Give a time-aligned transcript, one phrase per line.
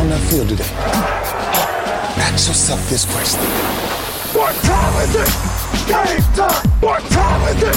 [0.00, 0.64] How do field today?
[2.24, 3.44] Ask yourself this question.
[4.32, 5.28] What time is it?
[5.84, 6.64] Game time!
[6.80, 7.76] What time is it?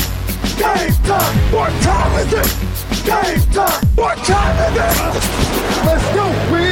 [0.56, 1.36] Game time!
[1.52, 2.48] What time is it?
[3.04, 3.84] Game time!
[4.00, 4.96] What time is it?
[5.84, 6.24] Let's go!
[6.48, 6.64] We!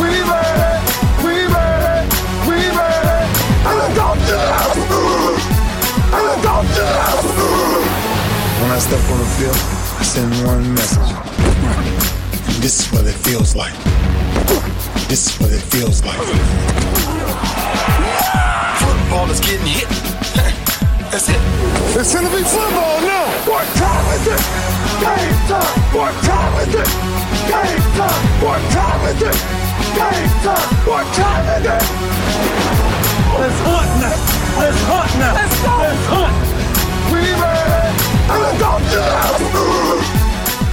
[0.00, 0.80] We ready!
[1.20, 2.08] We ready!
[2.48, 3.20] We ready!
[3.68, 4.96] And let's go to the!
[6.08, 7.52] And go to the!
[8.64, 9.60] When I step on the field,
[10.00, 11.12] I send one message.
[12.62, 14.07] This is what it feels like.
[15.08, 16.20] This is what it feels like.
[18.76, 19.88] Football is getting hit.
[21.08, 21.40] That's it.
[21.96, 23.24] It's gonna be football now.
[23.48, 24.42] What time is it?
[25.00, 25.64] Game time.
[25.96, 26.88] What time is it?
[27.48, 28.20] Game time.
[28.44, 29.36] What time is it?
[29.96, 30.68] Game time.
[30.84, 31.82] What time is it?
[33.40, 34.12] It's hot now.
[34.68, 35.32] It's hot now.
[35.40, 35.72] Let's go.
[35.88, 36.32] It's hot.
[37.08, 37.96] We ready?
[38.28, 39.40] And let's go to the house.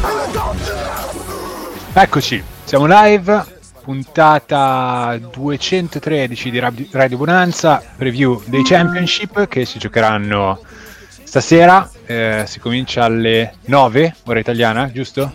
[0.04, 1.96] Let's go to the house.
[1.96, 3.55] Eccoci, siamo live,
[3.86, 10.60] puntata 213 di Radio Bonanza, preview dei Championship che si giocheranno
[11.22, 15.32] stasera, eh, si comincia alle 9, ora italiana, giusto?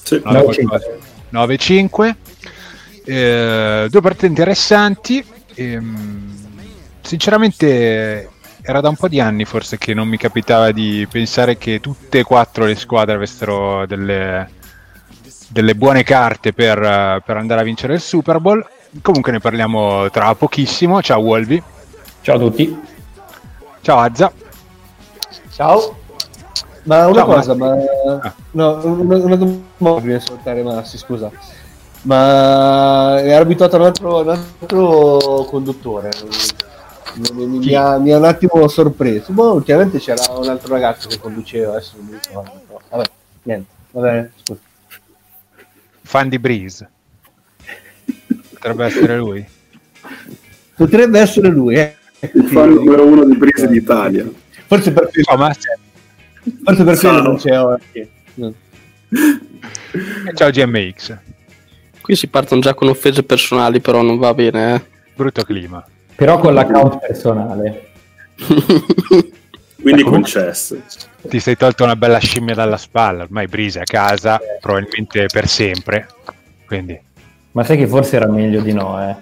[0.00, 0.22] Sì.
[1.32, 2.14] 9-5.
[3.04, 5.24] Eh, due partite interessanti.
[5.54, 6.36] ehm,
[7.00, 8.30] sinceramente
[8.62, 12.20] era da un po' di anni forse che non mi capitava di pensare che tutte
[12.20, 14.48] e quattro le squadre avessero delle,
[15.52, 18.66] delle buone carte per, eh, per andare a vincere il Super Bowl.
[19.02, 21.02] Comunque ne parliamo tra pochissimo.
[21.02, 21.62] Ciao Wolvi.
[22.22, 22.80] Ciao a tutti.
[23.82, 24.32] Ciao Azza.
[25.50, 25.96] Ciao.
[26.84, 27.76] Ma una Ciao, cosa, ma...
[28.22, 28.34] Ah.
[28.52, 31.30] No, una, una domanda prima di saltare Massi, scusa.
[32.02, 36.10] Ma ero abituato a un altro, un altro conduttore.
[37.14, 39.32] Mi, mi- mi ha, mi ha un attimo sorpreso.
[39.32, 42.50] Boh, ultimamente c'era un altro ragazzo che conduceva, adesso non mi ricordo.
[42.88, 43.04] Vabbè,
[43.42, 44.60] niente, va bene, scusa.
[46.12, 46.86] Fan di Breeze.
[48.50, 49.42] Potrebbe essere lui.
[50.76, 51.96] Potrebbe essere lui, eh.
[52.34, 54.30] Il fan numero uno di Brise d'Italia.
[54.66, 55.68] Forse per quello, Massi.
[56.62, 58.10] forse per quello non c'è oggi.
[58.34, 58.52] No.
[60.34, 61.16] Ciao GMX.
[62.02, 64.74] Qui si partono già con offese personali, però non va bene.
[64.74, 64.82] Eh.
[65.14, 65.82] Brutto clima.
[66.14, 67.88] Però con l'account personale.
[69.82, 70.76] Quindi concesso.
[71.28, 73.24] Ti sei tolto una bella scimmia dalla spalla.
[73.24, 76.06] Ormai è a casa, probabilmente per sempre.
[76.66, 76.98] Quindi,
[77.52, 79.14] Ma sai che forse era meglio di no, eh.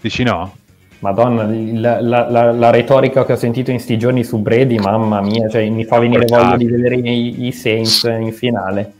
[0.00, 0.56] dici no?
[1.00, 5.20] Madonna, la, la- la- la retorica che ho sentito in sti giorni su Brady, mamma
[5.22, 8.92] mia, cioè, mi fa venire voglia di vedere i, i Saints in finale.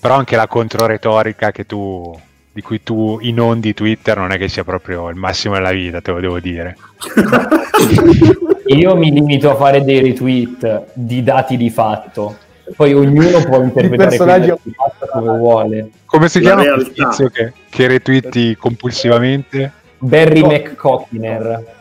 [0.00, 2.14] Però anche la controretorica che tu,
[2.54, 6.12] di cui tu inondi Twitter non è che sia proprio il massimo della vita, te
[6.12, 6.76] lo devo dire.
[8.66, 12.36] Io mi limito a fare dei retweet di dati di fatto.
[12.76, 15.90] Poi ognuno può interpretare dati di fatto come vuole.
[16.04, 17.08] Come si chiama quel realtà.
[17.08, 19.72] tizio che, che retweeti compulsivamente?
[19.98, 21.72] Barry McCockiner.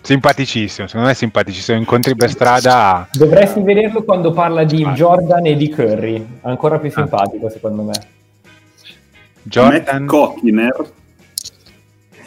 [0.00, 1.76] Simpaticissimo, secondo me è simpaticissimo.
[1.76, 6.38] Incontri per strada, Dovresti vederlo quando parla di Jordan e di Curry.
[6.42, 8.20] Ancora più simpatico, secondo me.
[9.42, 10.92] Jordan, Matt Cockiner.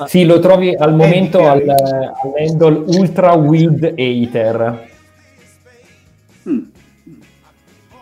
[0.07, 2.11] Sì, lo trovi al momento al, Curry.
[2.23, 4.93] all'handle Ultra Weed Hater.
[6.47, 6.59] Mm.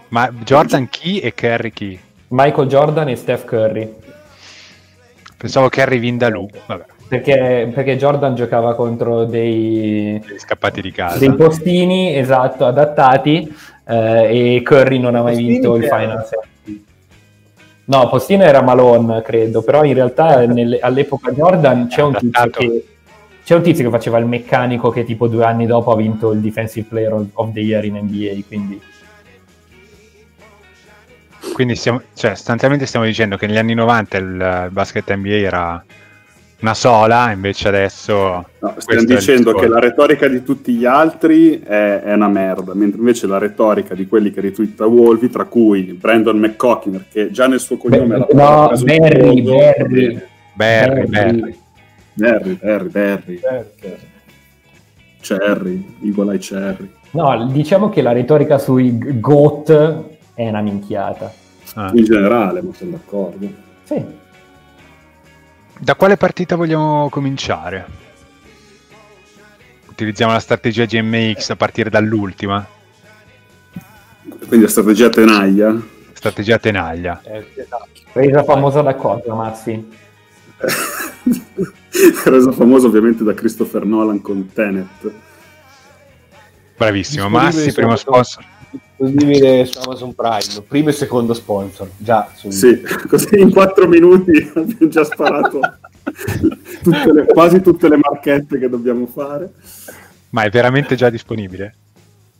[0.09, 1.97] ma Jordan chi e Kerry chi?
[2.29, 3.93] Michael Jordan e Steph Curry.
[5.37, 11.19] Pensavo Kerry Vindaloo, vabbè, Perché, perché Jordan giocava contro dei, dei scappati di casa.
[11.19, 13.53] dei postini esatto, adattati
[13.85, 16.47] eh, e Curry non ha mai Postini vinto il Final Four.
[17.85, 22.17] No, Postino era Malone, credo, però in realtà nelle- all'epoca Jordan c'è un,
[22.49, 22.85] che,
[23.43, 26.39] c'è un tizio che faceva il meccanico che tipo due anni dopo ha vinto il
[26.39, 28.81] Defensive Player of the Year in NBA, quindi.
[31.53, 35.85] Quindi stiamo, cioè, sostanzialmente stiamo dicendo che negli anni 90 il, il basket NBA era
[36.63, 38.13] una sola, invece adesso...
[38.59, 42.99] No, stiamo dicendo che la retorica di tutti gli altri è, è una merda, mentre
[42.99, 47.59] invece la retorica di quelli che ritwitta Wolvi, tra cui Brandon McCockiner, che già nel
[47.59, 50.05] suo cognome Beh, era no, Barry, Barry.
[50.05, 51.57] e- Barry, Barry.
[52.13, 53.41] Barry, Barry, Barry,
[55.19, 56.89] Cherry, Eagle Eye Cherry.
[57.11, 61.31] No, diciamo che la retorica sui GOAT è una minchiata.
[61.73, 61.91] Ah.
[61.93, 63.47] In generale, ma sono d'accordo.
[63.83, 64.21] Sì.
[65.83, 67.85] Da quale partita vogliamo cominciare?
[69.89, 72.65] Utilizziamo la strategia GMX a partire dall'ultima,
[74.47, 75.77] Quindi la strategia tenaglia.
[76.13, 77.19] strategia tenaglia.
[77.25, 77.89] Eh, esatto.
[78.13, 79.91] Resa famosa da cosa, Mazzi?
[82.23, 85.11] Resa famosa ovviamente da Christopher Nolan con Tenet.
[86.77, 88.45] Bravissimo, Massi, primo sponsor.
[89.07, 91.89] Disponibile su Amazon Prime, primo e secondo sponsor.
[91.97, 95.59] Già, Sì, così in quattro minuti abbiamo già sparato
[96.83, 99.51] tutte le- quasi tutte le marchette che dobbiamo fare.
[100.29, 101.75] Ma è veramente già disponibile?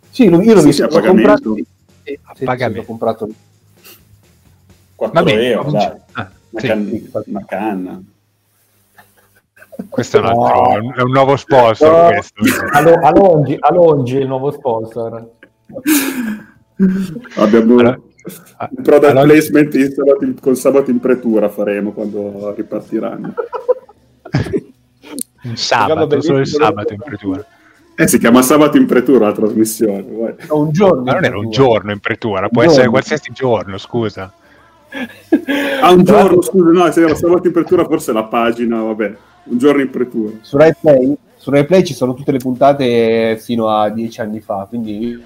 [0.10, 1.56] Sì, io l'ho Sì, visto, sì, a comprato.
[1.56, 2.80] Sì, A sì, sì, pagamento.
[2.82, 3.30] l'ho comprato.
[4.96, 5.86] 4 Va bene, euro, dai.
[6.14, 6.68] ah, Una, sì.
[6.68, 8.02] can- una canna.
[9.90, 10.46] Questo è un, No.
[10.46, 11.92] altro, è un nuovo sponsor.
[11.92, 12.08] No.
[12.10, 12.42] Questo.
[13.60, 15.30] Alongi è il nuovo sponsor.
[17.36, 18.00] Abbiamo Allora-
[18.70, 23.34] un product allora- placement in sabato in- con sabato in pretura faremo quando ripartiranno.
[25.44, 27.46] Un sabato, solo il sabato in pretura.
[27.96, 30.02] Eh, si chiama sabato in pretura la trasmissione.
[30.10, 30.34] vai.
[30.50, 31.04] Un giorno.
[31.04, 34.32] Ma non era un giorno in pretura, può essere qualsiasi giorno, scusa.
[35.82, 39.16] Ah, un giorno, scusa, no, se era sabato in pretura forse la pagina, vabbè,
[39.46, 40.32] un giorno in pretura.
[40.42, 44.40] Su Rai Play, su Rai Play ci sono tutte le puntate fino a dieci anni
[44.40, 45.22] fa, quindi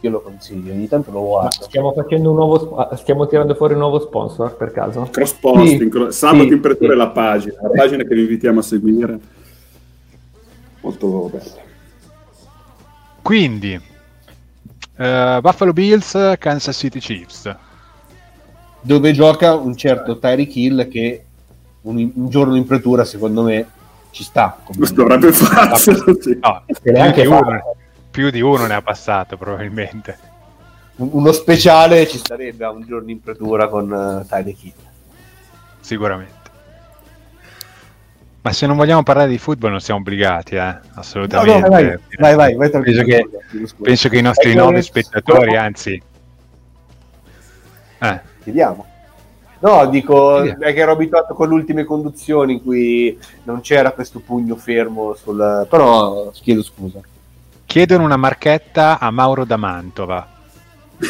[0.00, 1.50] io lo consiglio, ogni tanto lo guardo.
[1.50, 5.08] stiamo facendo un nuovo sp- stiamo tirando fuori un nuovo sponsor per caso?
[5.10, 6.94] Cross posting, Sì, sabato sì, in pretura sì.
[6.94, 9.18] è la pagina, la pagina che vi invitiamo a seguire.
[10.80, 11.66] Molto bella.
[13.22, 13.78] Quindi,
[14.96, 17.56] eh, Buffalo Bills, Kansas City Chiefs.
[18.80, 21.24] Dove gioca un certo Tyreek Hill che
[21.82, 23.66] un, un giorno in pretura, secondo me,
[24.12, 24.56] ci sta.
[24.64, 26.38] come- Questo dovrebbe farcelo, sì.
[26.40, 27.76] No, Se più l'è anche di, uno.
[28.18, 30.18] Più di uno ne ha passato probabilmente.
[30.96, 34.72] un- uno speciale ci starebbe a un giorno in pretura con uh, Tyreek Hill.
[35.78, 36.36] Sicuramente.
[38.40, 40.60] Ma se non vogliamo parlare di football non siamo obbligati, eh?
[40.60, 41.68] No, no, assolutamente.
[41.68, 43.28] vai, vai, vai, vai, penso, che,
[43.80, 46.02] penso che i nostri che- nove spettatori, anzi...
[48.00, 48.84] Eh, Vediamo.
[49.60, 50.62] No, dico, Vediamo.
[50.64, 55.14] è che ero abituato con le ultime conduzioni in cui non c'era questo pugno fermo
[55.14, 55.66] sul...
[55.70, 57.00] Però chiedo scusa.
[57.68, 60.26] Chiedono una marchetta a Mauro da Mantova.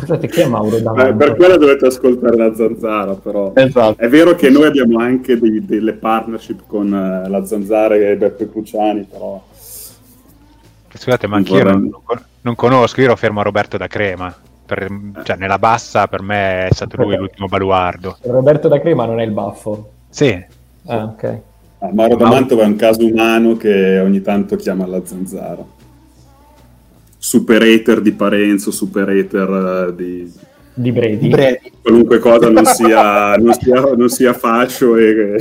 [0.00, 1.16] Scusate, chi è Mauro Beh, Davanti?
[1.16, 3.52] per quello dovete ascoltare la zanzara, però.
[3.54, 4.00] Esatto.
[4.02, 8.46] È vero che noi abbiamo anche dei- delle partnership con eh, la zanzara e Beppe
[8.46, 9.40] Pucciani, però
[10.92, 11.88] Scusate, ma anch'io non,
[12.40, 14.34] non conosco, io ero fermo a Roberto da Crema.
[14.66, 18.16] Per- cioè, nella bassa per me è stato lui l'ultimo baluardo.
[18.22, 19.90] Roberto da Crema non è il baffo.
[20.08, 21.40] Sì, Ah, ok.
[21.80, 25.78] Ah, Mauro da Mantova è un caso umano che ogni tanto chiama la zanzara.
[27.22, 30.32] Super hater di Parenzo, super hater eh, di
[30.74, 31.28] Di Brady.
[31.28, 31.72] Brady.
[31.82, 35.36] qualunque cosa non sia, non sia, non sia fascio e,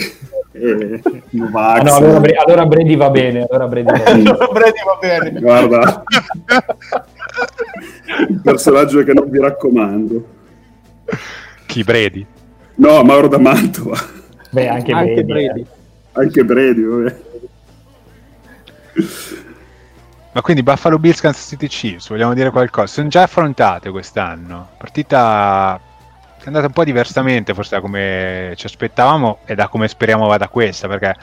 [0.52, 1.80] e Novax.
[1.80, 3.48] Ah, no, allora, Bre- allora Brady va bene.
[3.50, 4.24] Allora Brady va bene.
[4.52, 5.40] Brady va bene.
[5.40, 6.04] Guarda,
[8.28, 10.26] un personaggio che non vi raccomando.
[11.66, 12.26] chi Bredi.
[12.76, 13.98] No, Mauro da Mantova.
[14.52, 15.46] Beh, anche, Anche Brady.
[15.48, 15.66] Brady.
[16.14, 17.16] Anche Brady, vabbè.
[20.32, 22.88] Ma quindi Buffalo Bills Kansas City Chiefs, vogliamo dire qualcosa?
[22.88, 24.70] Sono già affrontate quest'anno.
[24.78, 25.80] Partita
[26.38, 30.48] è andata un po' diversamente, forse da come ci aspettavamo e da come speriamo vada
[30.48, 31.16] questa, perché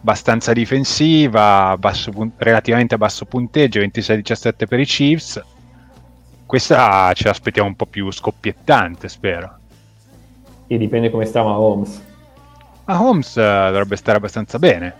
[0.00, 5.40] abbastanza difensiva, basso relativamente a basso punteggio, 26-17 per i Chiefs.
[6.46, 9.58] Questa ce l'aspettiamo un po' più scoppiettante, spero.
[10.66, 12.08] E dipende come sta Mahomes.
[12.90, 14.94] Ma Holmes eh, dovrebbe stare abbastanza bene.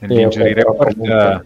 [0.00, 1.44] Nell'injury ok, però report, comunque-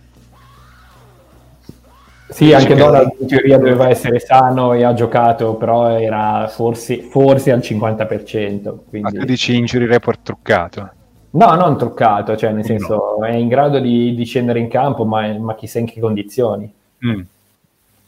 [2.30, 7.00] Sì, anche che- Donald in teoria doveva essere sano e ha giocato, però era forse,
[7.02, 8.62] forse al 50%.
[8.64, 9.18] ma Quindi...
[9.18, 10.90] tu dici injury report truccato.
[11.30, 12.64] No, non truccato, cioè nel No.
[12.64, 16.70] senso è in grado di, di scendere in campo, ma, ma chissà in che condizioni.
[17.06, 17.20] Mm.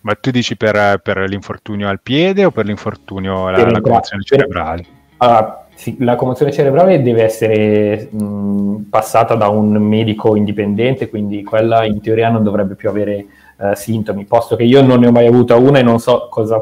[0.02, 4.22] Ma tu dici per, per l'infortunio al piede o per l'infortunio alla, Per alla commozione
[4.26, 4.84] per- cerebrale?
[5.18, 11.84] Allora, sì, la commozione cerebrale deve essere mh, passata da un medico indipendente, quindi quella
[11.84, 13.26] in teoria non dovrebbe più avere
[13.58, 16.60] eh, sintomi, posto che io non ne ho mai avuta una e non so cosa,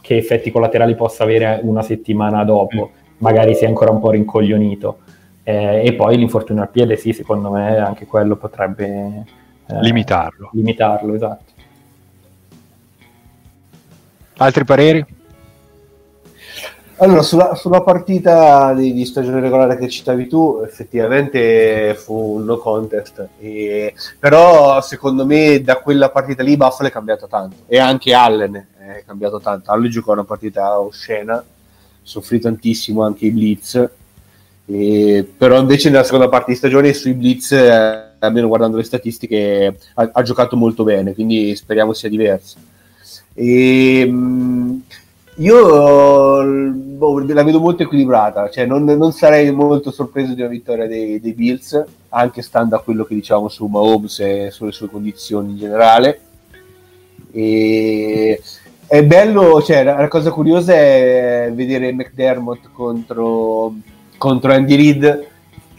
[0.00, 4.98] che effetti collaterali possa avere una settimana dopo, magari si è ancora un po' rincoglionito.
[5.44, 9.24] Eh, e poi l'infortunio al piede, sì, secondo me anche quello potrebbe
[9.66, 10.50] eh, Limitarlo.
[10.52, 11.50] limitarlo, esatto.
[14.36, 15.04] Altri pareri?
[16.96, 22.58] Allora, sulla, sulla partita di, di stagione regolare che citavi tu, effettivamente fu un no
[22.58, 23.28] contest.
[23.40, 27.56] E- però, secondo me, da quella partita lì Buffalo è cambiato tanto.
[27.66, 29.72] E anche Allen è cambiato tanto.
[29.72, 31.42] Allen giocò una partita oscena,
[32.02, 33.90] soffrì tantissimo anche i blitz.
[34.66, 39.76] E- però invece nella seconda parte di stagione sui blitz, eh, almeno guardando le statistiche,
[39.94, 42.58] ha, ha giocato molto bene, quindi speriamo sia diverso.
[43.34, 44.71] E, mh,
[45.36, 50.86] io boh, la vedo molto equilibrata, cioè non, non sarei molto sorpreso di una vittoria
[50.86, 55.50] dei, dei Bills, anche stando a quello che diciamo su Mahomes e sulle sue condizioni
[55.50, 56.20] in generale.
[57.32, 58.40] E
[58.86, 63.74] è bello, cioè la, cosa curiosa è vedere McDermott contro,
[64.18, 65.26] contro Andy Reid,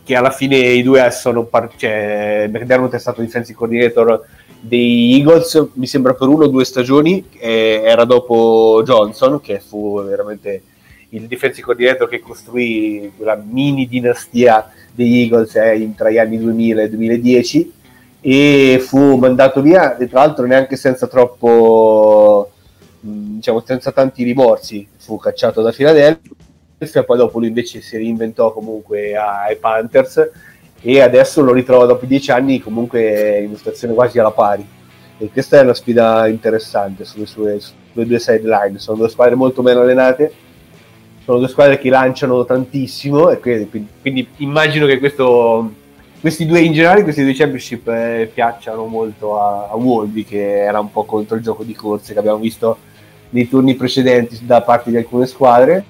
[0.04, 4.26] che alla fine i due sono par- cioè, McDermott è stato defensive coordinator
[4.66, 10.02] dei Eagles, mi sembra per uno o due stagioni, eh, era dopo Johnson, che fu
[10.06, 10.64] veramente
[11.10, 16.82] il defensive coordinator che costruì quella mini dinastia degli Eagles eh, tra gli anni 2000
[16.82, 17.74] e 2010
[18.22, 22.52] e fu mandato via, e tra l'altro neanche senza troppo,
[23.02, 28.54] mh, diciamo, senza tanti rimorsi, fu cacciato da Philadelphia, poi dopo lui invece si reinventò
[28.54, 30.30] comunque ai Panthers
[30.84, 34.68] e adesso lo ritrova dopo dieci anni comunque in una situazione quasi alla pari.
[35.18, 39.62] E questa è una sfida interessante sulle sue, sulle due sideline, sono due squadre molto
[39.62, 40.32] meno allenate,
[41.24, 45.82] sono due squadre che lanciano tantissimo e quindi, quindi immagino che questo
[46.24, 50.80] questi due in generale, questi due championship eh, piacciono molto a, a Wolby che era
[50.80, 52.78] un po' contro il gioco di corse che abbiamo visto
[53.32, 55.84] nei turni precedenti da parte di alcune squadre.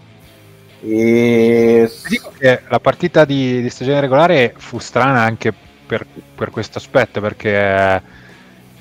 [0.86, 1.90] E...
[2.10, 5.54] Dico che la partita di, di, stagione regolare fu strana anche
[5.86, 8.02] per, per questo aspetto perché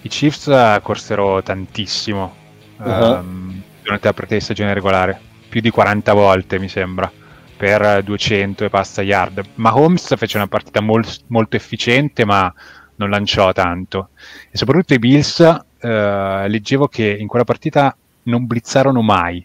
[0.01, 2.35] i Chiefs corsero tantissimo
[2.79, 3.19] uh-huh.
[3.19, 7.11] um, durante la partita di stagione regolare, più di 40 volte mi sembra
[7.57, 9.41] per 200 e passa yard.
[9.55, 12.53] Ma Holmes fece una partita mol- molto efficiente, ma
[12.97, 14.09] non lanciò tanto.
[14.51, 15.39] E soprattutto i Bills,
[15.79, 19.45] eh, leggevo che in quella partita non blizzarono mai,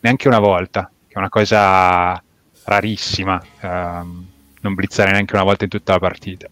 [0.00, 2.22] neanche una volta, che è una cosa
[2.64, 4.26] rarissima, ehm,
[4.60, 6.46] non blizzare neanche una volta in tutta la partita.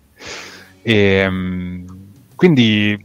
[0.83, 1.85] E, ehm,
[2.35, 3.01] quindi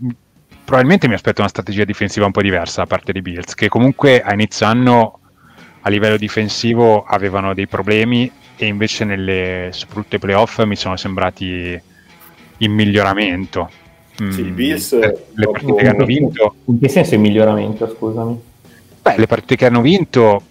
[0.64, 4.24] probabilmente mi aspetto una strategia difensiva un po' diversa da parte dei Bills, che comunque
[4.24, 5.20] a inizio anno
[5.82, 11.80] a livello difensivo avevano dei problemi e invece nelle soprattutto i playoff mi sono sembrati
[12.58, 13.70] in miglioramento.
[14.16, 16.56] Sì, i mm, Bills le, le partite che hanno vinto.
[16.66, 18.42] In che senso in miglioramento, scusami?
[19.04, 20.42] Beh, le partite che hanno vinto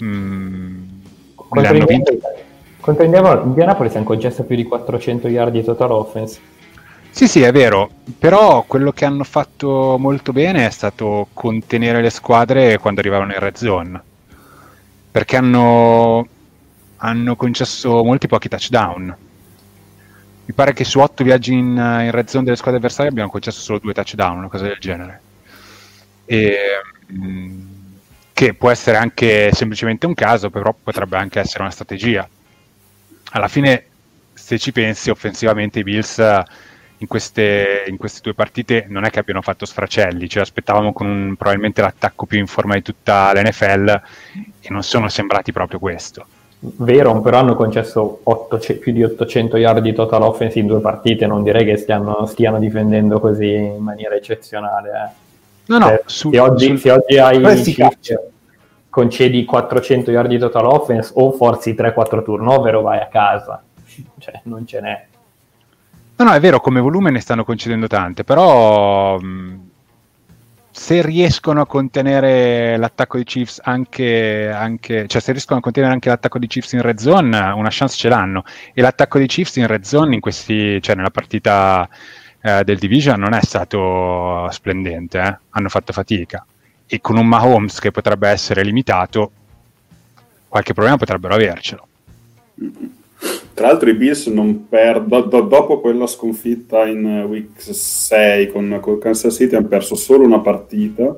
[0.00, 0.88] mh, mm,
[1.52, 2.18] le hanno vinte.
[2.80, 6.40] Contro Indianapolis hanno concesso più di 400 yard di total offense.
[7.10, 12.10] Sì, sì, è vero, però quello che hanno fatto molto bene è stato contenere le
[12.10, 14.02] squadre quando arrivavano in red zone
[15.10, 16.26] perché hanno,
[16.98, 19.16] hanno concesso molti pochi touchdown.
[20.44, 23.60] Mi pare che su otto viaggi in, in red zone delle squadre avversarie abbiano concesso
[23.60, 25.20] solo due touchdown, una cosa del genere.
[26.24, 26.56] E,
[27.06, 27.69] mh, mm,
[28.40, 32.26] che può essere anche semplicemente un caso, però potrebbe anche essere una strategia.
[33.32, 33.84] Alla fine,
[34.32, 36.16] se ci pensi, offensivamente i Bills
[36.96, 41.06] in queste, in queste, due partite non è che abbiano fatto sfracelli, ci aspettavamo con
[41.06, 44.00] un, probabilmente l'attacco più in forma di tutta l'NFL
[44.60, 46.24] e non sono sembrati proprio questo.
[46.60, 51.26] Vero, però hanno concesso 8, più di 800 yard di total offense in due partite,
[51.26, 54.88] non direi che stiano, stiano difendendo così in maniera eccezionale.
[54.88, 55.28] Eh.
[55.70, 56.78] No, no, cioè, sul, se, oggi, sul...
[56.80, 57.40] se, oggi, hai
[58.88, 63.62] concedi 400 yard di total offense o forzi 3-4 turnover o vai a casa,
[64.18, 65.06] cioè non ce n'è.
[66.16, 69.68] No, no, è vero, come volume ne stanno concedendo tante, però mh,
[70.72, 76.08] se riescono a contenere l'attacco di Chiefs anche, anche, cioè se riescono a contenere anche
[76.08, 78.42] l'attacco di Chiefs in red zone, una chance ce l'hanno.
[78.74, 81.88] E l'attacco di Chiefs in red zone in questi, cioè nella partita
[82.42, 85.38] eh, del Division non è stato splendente, eh?
[85.50, 86.44] hanno fatto fatica.
[86.86, 89.30] E con un Mahomes che potrebbe essere limitato,
[90.48, 91.86] qualche problema potrebbero avercelo.
[93.54, 98.98] Tra l'altro i Bills non perdono, do, dopo quella sconfitta in week 6 con, con,
[98.98, 101.14] Kansas City hanno perso solo una partita,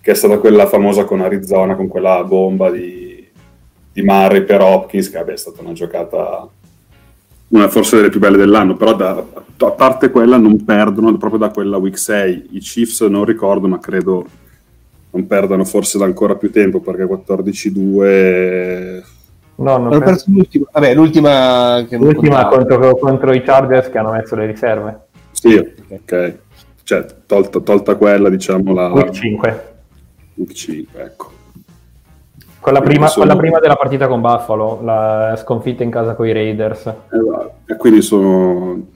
[0.00, 3.26] che è stata quella famosa con Arizona, con quella bomba di,
[3.92, 6.46] di Murray per Hopkins, che vabbè, è stata una giocata,
[7.50, 9.24] una forse delle più belle dell'anno, però da,
[9.58, 12.48] a parte quella non perdono proprio da quella week 6.
[12.50, 14.26] I Chiefs non ricordo, ma credo
[15.10, 19.02] non perdano forse da ancora più tempo, perché 14-2
[19.60, 20.64] No, hanno perso, perso l'ultima.
[20.72, 25.00] Vabbè, l'ultima, che l'ultima contro, contro, i Chargers che hanno messo le riserve.
[25.32, 25.54] Sì,
[25.88, 26.38] ok.
[26.82, 28.88] Cioè, tolta, tolta quella, diciamo la...
[28.88, 29.72] Week 5.
[30.36, 31.30] Week 5, ecco.
[32.60, 33.24] Quella prima, sono...
[33.24, 36.80] quella prima, della partita con Buffalo, la sconfitta in casa con i Raiders.
[36.86, 37.52] Esatto.
[37.66, 38.86] E quindi sono...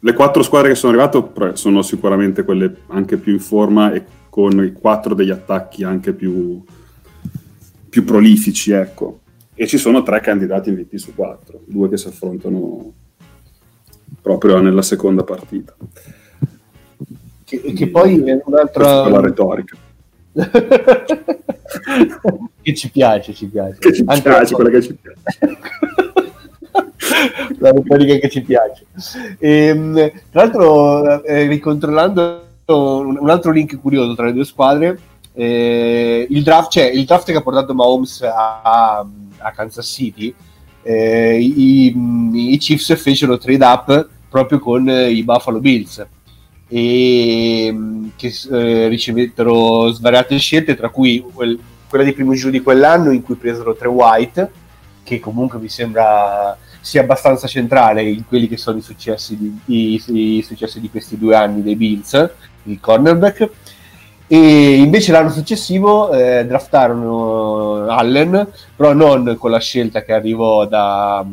[0.00, 4.62] Le quattro squadre che sono arrivate sono sicuramente quelle anche più in forma e con
[4.62, 6.62] i quattro degli attacchi anche più,
[7.88, 9.20] più prolifici, ecco
[9.54, 12.92] e ci sono tre candidati MVP su quattro, due che si affrontano
[14.20, 15.74] proprio nella seconda partita.
[17.44, 19.08] Che, che poi è un'altra...
[19.08, 19.76] La retorica.
[22.62, 23.78] che ci piace, ci piace.
[23.78, 25.18] Che ci Anche piace, quella che ci piace.
[27.58, 28.86] la retorica che ci piace.
[29.38, 34.98] E, ehm, tra l'altro, eh, ricontrollando un, un altro link curioso tra le due squadre.
[35.32, 39.04] Eh, il, draft, cioè, il draft che ha portato Mahomes a,
[39.38, 40.34] a Kansas City,
[40.82, 46.06] eh, i, i, Chiefs fecero trade up proprio con i Buffalo Bills
[46.68, 47.74] e
[48.16, 53.22] che eh, ricevettero svariate scelte, tra cui quel, quella di primo giro di quell'anno in
[53.22, 54.50] cui presero tre White,
[55.02, 60.38] che comunque mi sembra sia abbastanza centrale in quelli che sono i successi di, i,
[60.38, 62.30] i successi di questi due anni dei Bills,
[62.64, 63.50] il cornerback.
[64.26, 71.24] E invece l'anno successivo eh, draftarono Allen, però non con la scelta che arrivò da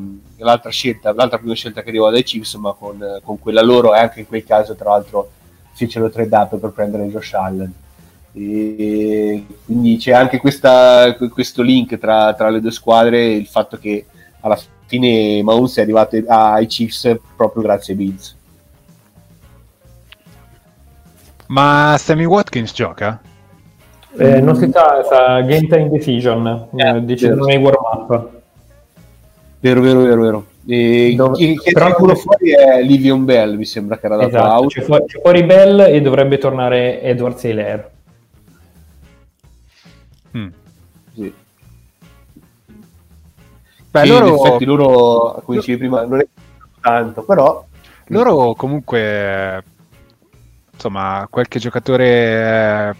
[0.43, 3.99] l'altra scelta, l'altra prima scelta che arrivò dai Chiefs, ma con, con quella loro, e
[3.99, 5.29] anche in quel caso, tra l'altro,
[5.73, 7.73] fecero trade up per prendere Josh Allen.
[8.33, 14.05] E quindi c'è anche questa, questo link tra, tra, le due squadre, il fatto che
[14.41, 18.35] alla fine Mahomes è arrivato ai Chiefs proprio grazie ai Bills.
[21.51, 23.21] Ma Sammy Watkins gioca?
[24.17, 28.29] Eh, non si sa, sa game time decision, eh, decidono nei warm up.
[29.59, 30.45] Vero, vero, vero, vero.
[30.65, 31.35] E Dove...
[31.35, 34.69] chi, chi però quello fuori è Livion Bell, mi sembra che era dato esatto, out.
[34.69, 37.89] C'è fuori, c'è fuori Bell e dovrebbe tornare Edward Saylor.
[40.37, 40.47] Mm.
[41.13, 41.33] Sì.
[43.91, 44.27] Beh, loro...
[44.27, 46.27] in effetti loro, come dicevi prima, non è
[46.79, 47.65] tanto, però...
[48.07, 49.63] Loro comunque,
[50.81, 52.95] insomma, qualche giocatore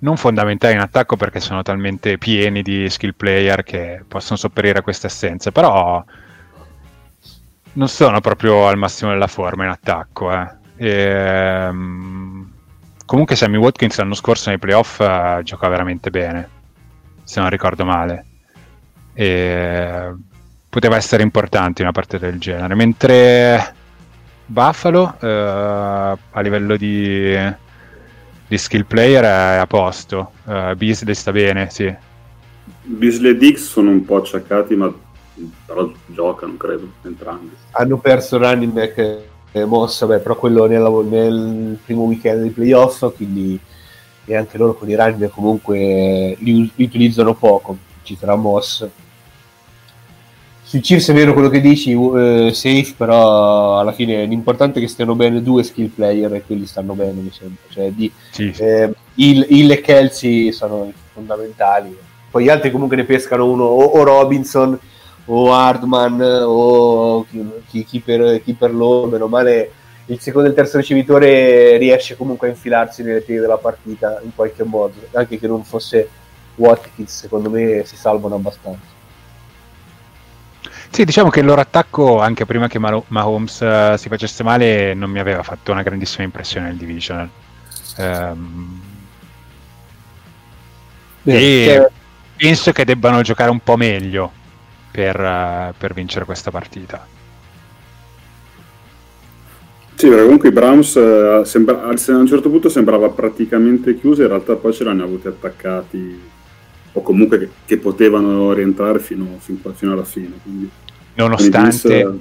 [0.00, 4.82] non fondamentale in attacco perché sono talmente pieni di skill player che possono sopperire a
[4.82, 6.04] queste assenze, però
[7.72, 10.30] non sono proprio al massimo della forma in attacco.
[10.30, 10.48] Eh.
[10.76, 12.52] E, um,
[13.06, 16.48] comunque Sammy Watkins l'anno scorso nei playoff uh, giocava veramente bene,
[17.22, 18.26] se non ricordo male
[19.14, 20.12] e
[20.68, 22.74] poteva essere importante una partita del genere.
[22.74, 23.74] Mentre
[24.46, 27.36] Buffalo eh, a livello di,
[28.46, 31.94] di, skill player è a posto, uh, Beasley sta bene, sì.
[32.82, 34.92] Beasley e Dix sono un po' acciaccati, ma
[35.64, 37.54] però giocano, credo, entrambi.
[37.70, 43.14] Hanno perso running back e Moss, beh, però quello nella, nel primo weekend dei playoff,
[43.14, 43.58] quindi
[44.26, 47.76] e anche loro con i running back comunque li, li utilizzano poco.
[48.02, 48.86] Ci sarà Moss
[50.74, 54.88] sui Chiefs è vero quello che dici, uh, safe, però alla fine l'importante è che
[54.88, 57.62] stiano bene due skill player e quelli stanno bene, mi sembra.
[57.68, 58.52] Cioè, di, sì.
[58.56, 61.96] eh, Hill, Hill, e Kelsey sono fondamentali.
[62.28, 64.76] Poi gli altri comunque ne pescano uno, o, o Robinson,
[65.26, 67.24] o Hardman, o
[67.68, 69.70] chi, chi, per, chi per loro, meno male
[70.06, 74.34] il secondo e il terzo ricevitore riesce comunque a infilarsi nelle piedi della partita in
[74.34, 76.08] qualche modo, anche che non fosse
[76.56, 78.93] Watkins, secondo me si salvano abbastanza.
[80.94, 85.10] Sì, diciamo che il loro attacco, anche prima che Mahomes uh, si facesse male, non
[85.10, 87.28] mi aveva fatto una grandissima impressione nel divisional.
[87.98, 88.80] Um,
[91.22, 91.90] Beh, e che...
[92.36, 94.30] penso che debbano giocare un po' meglio
[94.92, 97.04] per, uh, per vincere questa partita.
[99.96, 104.28] Sì, perché comunque i Browns uh, sembra, a un certo punto sembrava praticamente chiuso, in
[104.28, 106.22] realtà poi ce l'hanno avuti attaccati
[106.92, 110.38] o comunque che, che potevano rientrare fino, fino, fino alla fine.
[110.40, 110.70] Quindi
[111.14, 112.18] nonostante,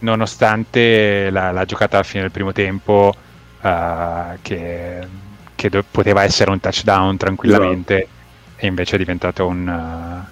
[0.00, 3.14] nonostante la, la, giocata alla fine del primo tempo
[3.60, 5.06] uh, che,
[5.54, 8.10] che do- poteva essere un touchdown tranquillamente esatto.
[8.56, 10.26] e invece è diventato un,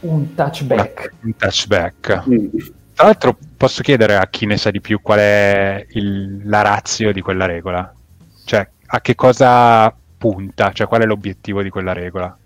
[0.00, 1.12] uh, un touchback.
[1.22, 2.28] Un touchback.
[2.28, 2.46] Mm.
[2.94, 7.12] Tra l'altro posso chiedere a chi ne sa di più qual è il, la razio
[7.12, 7.92] di quella regola?
[8.44, 10.72] Cioè a che cosa punta?
[10.72, 12.36] Cioè qual è l'obiettivo di quella regola?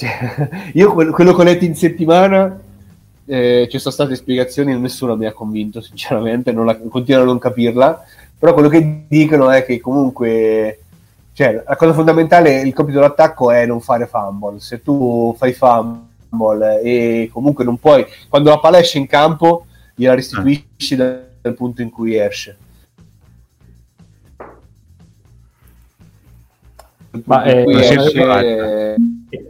[0.00, 2.58] Cioè, io quello, quello che ho letto in settimana
[3.26, 7.38] eh, ci sono state spiegazioni, nessuno mi ha convinto, sinceramente, non la, continuo a non
[7.38, 8.02] capirla,
[8.38, 10.78] però quello che dicono è che comunque
[11.34, 14.58] cioè, la cosa fondamentale, il compito dell'attacco è non fare fumble.
[14.60, 20.14] Se tu fai fumble e comunque non puoi, quando la palla esce in campo, gliela
[20.14, 22.56] restituisci dal, dal punto in cui esce.
[27.24, 28.96] Ma è, esce,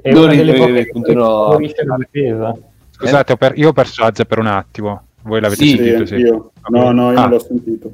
[0.01, 1.59] è una delle poche continuo...
[1.59, 2.57] la difesa.
[2.91, 3.59] Scusate, per...
[3.59, 5.07] io ho perso Azza per un attimo.
[5.23, 6.07] Voi l'avete sì, sentito?
[6.07, 6.53] Sì, io.
[6.69, 7.23] No, no, io ah.
[7.23, 7.93] non l'ho sentito.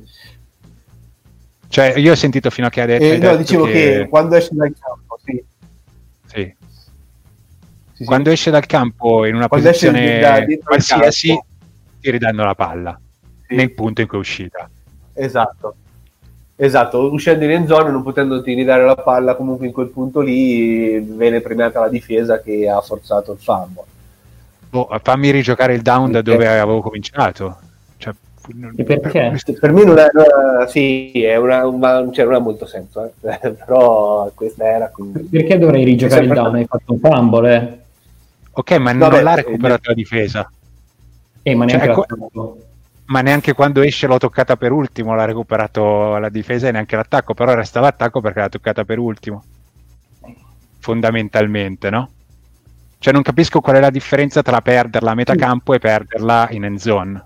[1.69, 3.05] Cioè, io ho sentito fino a che ha detto.
[3.05, 3.73] Eh, no, dicevo che...
[3.73, 4.07] che...
[4.09, 5.45] quando esce dal campo, sì.
[6.27, 6.55] Sì.
[7.93, 11.37] sì quando esce dal campo in una quando posizione da, qualsiasi,
[12.01, 12.99] ti ridanno la palla
[13.49, 14.71] nel punto in cui è uscita.
[15.15, 15.75] Esatto.
[16.59, 20.99] Esatto, uscendo in end zone, non potendoti ridare la palla, comunque in quel punto lì
[21.01, 23.85] viene premiata la difesa che ha forzato il fumble.
[24.71, 27.59] Oh, fammi rigiocare il down da dove avevo cominciato.
[27.99, 28.15] Cioè,
[28.75, 29.39] E perché?
[29.45, 33.05] Per, per me non è, è- sì, è una, ma, cioè, non ha molto senso,
[33.05, 33.39] eh.
[33.53, 35.25] però questa era quindi...
[35.25, 36.55] Perché dovrei rigiocare il down?
[36.55, 37.79] Hai fatto un fumble, eh?
[38.53, 40.51] Ok, ma Vabbè, non l'ha eh, recuperato la difesa.
[41.43, 42.59] Eh, ma Cioè, neanche ecco- l'attacco.
[43.07, 47.35] Ma neanche quando esce l'ho toccata per ultimo, l'ha recuperato la difesa e neanche l'attacco,
[47.35, 49.43] però resta l'attacco perché l'ha toccata per ultimo.
[50.79, 52.11] Fondamentalmente, no?
[52.99, 56.65] Cioè non capisco qual è la differenza tra perderla a metà campo e perderla in
[56.65, 57.25] end zone.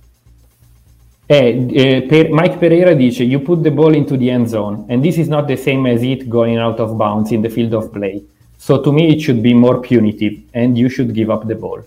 [1.26, 5.00] Eh, eh, per- Mike Pereira dice You put the ball into the end zone and
[5.00, 7.90] this is not the same as it going out of bounds in the field of
[7.90, 8.20] play.
[8.56, 11.84] So to me it should be more punitive and you should give up the ball.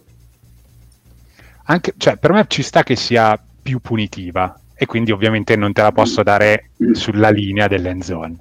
[1.66, 5.82] Anche, cioè, per me ci sta che sia più punitiva e quindi ovviamente non te
[5.82, 8.36] la posso dare sulla linea dell'end zone.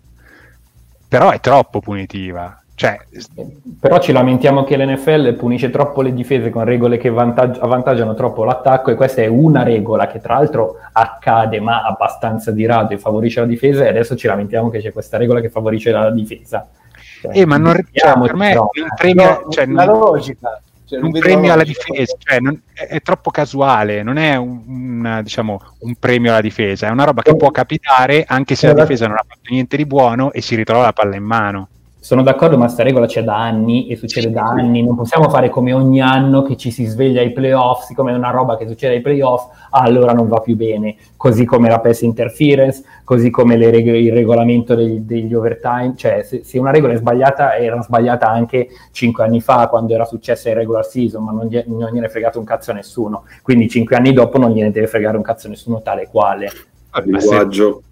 [1.09, 2.57] Però è troppo punitiva.
[2.75, 2.99] Cioè,
[3.79, 8.45] Però ci lamentiamo che l'NFL punisce troppo le difese con regole che vantaggi- avvantaggiano troppo
[8.45, 12.99] l'attacco e questa è una regola che tra l'altro accade ma abbastanza di rado e
[12.99, 16.67] favorisce la difesa e adesso ci lamentiamo che c'è questa regola che favorisce la difesa.
[17.21, 18.71] Cioè, eh, ma non, cioè, per me però,
[19.15, 20.61] No, cioè, la non- logica.
[20.93, 24.63] Cioè, un la premio alla difesa, cioè non- è, è troppo casuale, non è un,
[24.67, 28.73] un, diciamo, un premio alla difesa, è una roba che può capitare anche se la
[28.73, 31.69] Sono difesa non ha fatto niente di buono e si ritrova la palla in mano.
[32.03, 34.83] Sono d'accordo, ma sta regola c'è da anni e succede da anni.
[34.83, 38.31] Non possiamo fare come ogni anno che ci si sveglia ai playoff, siccome è una
[38.31, 40.97] roba che succede ai playoff, allora non va più bene.
[41.17, 45.95] Così come la pass interference, così come le reg- il regolamento degli, degli overtime.
[45.95, 50.05] Cioè, se, se una regola è sbagliata, era sbagliata anche cinque anni fa, quando era
[50.05, 53.27] successa in regular season, ma non, gli- non gliene è fregato un cazzo a nessuno.
[53.43, 56.49] Quindi cinque anni dopo non gliene deve fregare un cazzo a nessuno tale quale.
[56.49, 57.83] Se- linguaggio.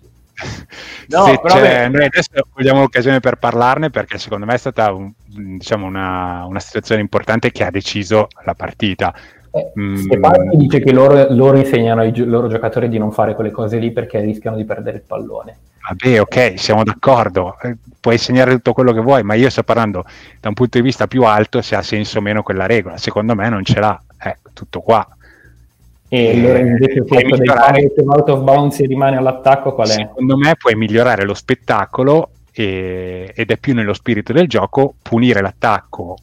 [1.08, 4.58] No, se però c'è- beh- noi adesso vogliamo l'occasione per parlarne perché secondo me è
[4.58, 9.12] stata un- diciamo, una, una situazione importante che ha deciso la partita.
[9.52, 9.96] Eh, Mm.
[9.96, 13.90] Stefano dice che loro, loro insegnano ai loro giocatori di non fare quelle cose lì
[13.90, 15.56] perché rischiano di perdere il pallone.
[15.88, 20.04] Vabbè, ok, siamo d'accordo, eh, puoi insegnare tutto quello che vuoi, ma io sto parlando
[20.38, 22.96] da un punto di vista più alto se ha senso o meno quella regola.
[22.96, 25.04] Secondo me non ce l'ha, è tutto qua.
[26.12, 29.92] E allora invece fatto il out of bounds e rimane all'attacco qual è?
[29.92, 35.40] Secondo me puoi migliorare lo spettacolo e- ed è più nello spirito del gioco punire
[35.40, 36.16] l'attacco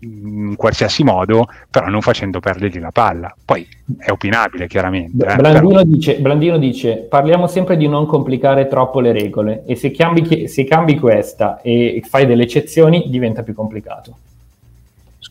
[0.00, 3.34] in qualsiasi modo, però non facendo perdergli la palla.
[3.44, 3.66] Poi
[3.98, 5.26] è opinabile, chiaramente.
[5.26, 9.90] eh, Blandino, dice, Blandino dice parliamo sempre di non complicare troppo le regole e se
[9.90, 14.16] cambi, se cambi questa e fai delle eccezioni diventa più complicato.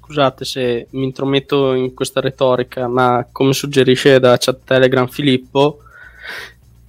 [0.09, 5.81] Scusate se mi intrometto in questa retorica, ma come suggerisce da chat Telegram Filippo,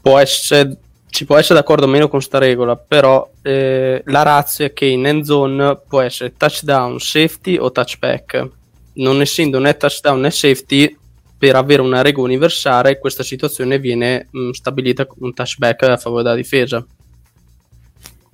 [0.00, 0.74] può essere,
[1.10, 4.86] ci può essere d'accordo o meno con sta regola, però eh, la razza è che
[4.86, 8.48] in end zone può essere touchdown, safety o touchback.
[8.94, 10.96] Non essendo né touchdown né safety,
[11.36, 16.22] per avere una regola universale, questa situazione viene mh, stabilita con un touchback a favore
[16.22, 16.82] della difesa.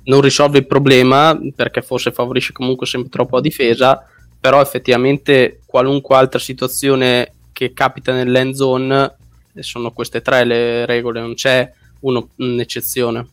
[0.05, 4.09] Non risolve il problema perché forse favorisce comunque sempre troppo la difesa,
[4.41, 9.17] però effettivamente qualunque altra situazione che capita nell'end zone
[9.55, 11.71] eh, sono queste tre le regole, non c'è
[12.01, 13.29] uno- un'eccezione.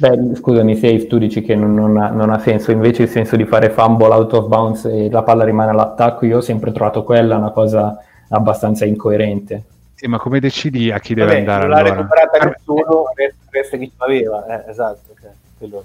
[0.00, 3.34] Beh, scusami, Safe, tu dici che non, non ha, non ha senso, invece il senso
[3.36, 7.02] di fare fumble out of bounds e la palla rimane all'attacco, io ho sempre trovato
[7.02, 7.96] quella una cosa
[8.28, 9.64] abbastanza incoerente.
[9.92, 11.82] Sì, ma come decidi a chi deve Vabbè, andare non l'ha allora?
[11.82, 14.64] recuperata Per- nessuno, resta, resta chi ce l'aveva.
[14.64, 15.12] Eh, esatto.
[15.12, 15.36] ok,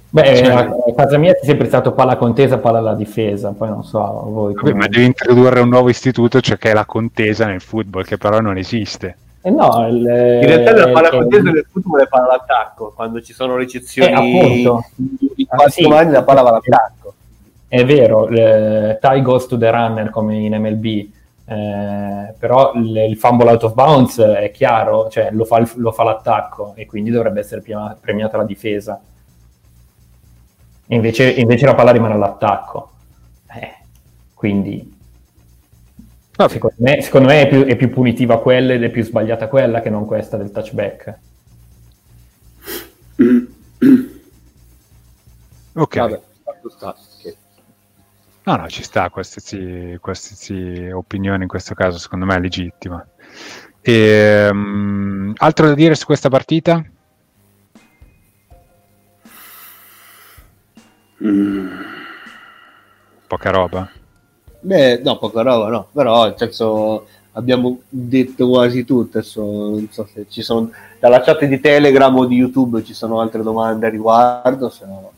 [0.10, 3.84] Beh, Cioè- a casa mia è sempre stato palla contesa, palla alla difesa, poi non
[3.84, 4.74] so voi Vabbè, come...
[4.74, 8.40] ma devi introdurre un nuovo istituto, cioè che è la contesa nel football, che però
[8.40, 9.18] non esiste.
[9.42, 10.06] Eh no, il, In
[10.46, 14.14] realtà la palla eh, contesa del football è palla all'attacco, quando ci sono ricezioni Eh,
[14.16, 14.86] appunto.
[15.38, 15.88] in Ah, quattro sì.
[15.88, 17.14] mani la palla va all'attacco.
[17.68, 20.86] È vero, eh, tie goes to the runner come in MLB,
[21.46, 25.92] eh, però il, il fumble out of bounds è chiaro, cioè lo fa, il- lo
[25.92, 29.02] fa l'attacco e quindi dovrebbe essere prima- premiata la difesa.
[30.94, 32.92] E invece, invece la palla rimane all'attacco.
[33.52, 33.74] Eh,
[34.36, 34.96] quindi
[36.48, 39.82] secondo me, secondo me è, più, è più punitiva quella ed è più sbagliata quella
[39.82, 41.18] che non questa del touchback.
[45.74, 46.22] Ok, Vabbè,
[46.70, 46.96] sta.
[48.44, 53.04] no, no, ci sta qualsiasi, qualsiasi opinione in questo caso, secondo me è legittima.
[53.82, 56.86] Ehm, altro da dire su questa partita?
[61.26, 61.68] Mm.
[63.28, 63.90] Poca roba.
[64.60, 65.88] Beh, no, poca roba, no.
[65.92, 69.18] Però, nel senso, abbiamo detto quasi tutto.
[69.20, 70.72] Adesso non so se ci sono...
[71.00, 75.12] Dalla chat di Telegram o di YouTube ci sono altre domande a riguardo, se no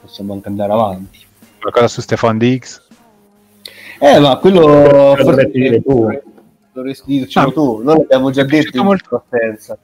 [0.00, 1.24] possiamo anche andare avanti.
[1.60, 2.82] Qualcosa su Stefan Diggs?
[4.00, 5.14] Eh, ma quello...
[5.14, 6.08] Lo dovresti dire tu.
[6.72, 9.22] dovresti dircelo Ah, tu, noi l'abbiamo già detto in molto.
[9.28, 9.78] partenza.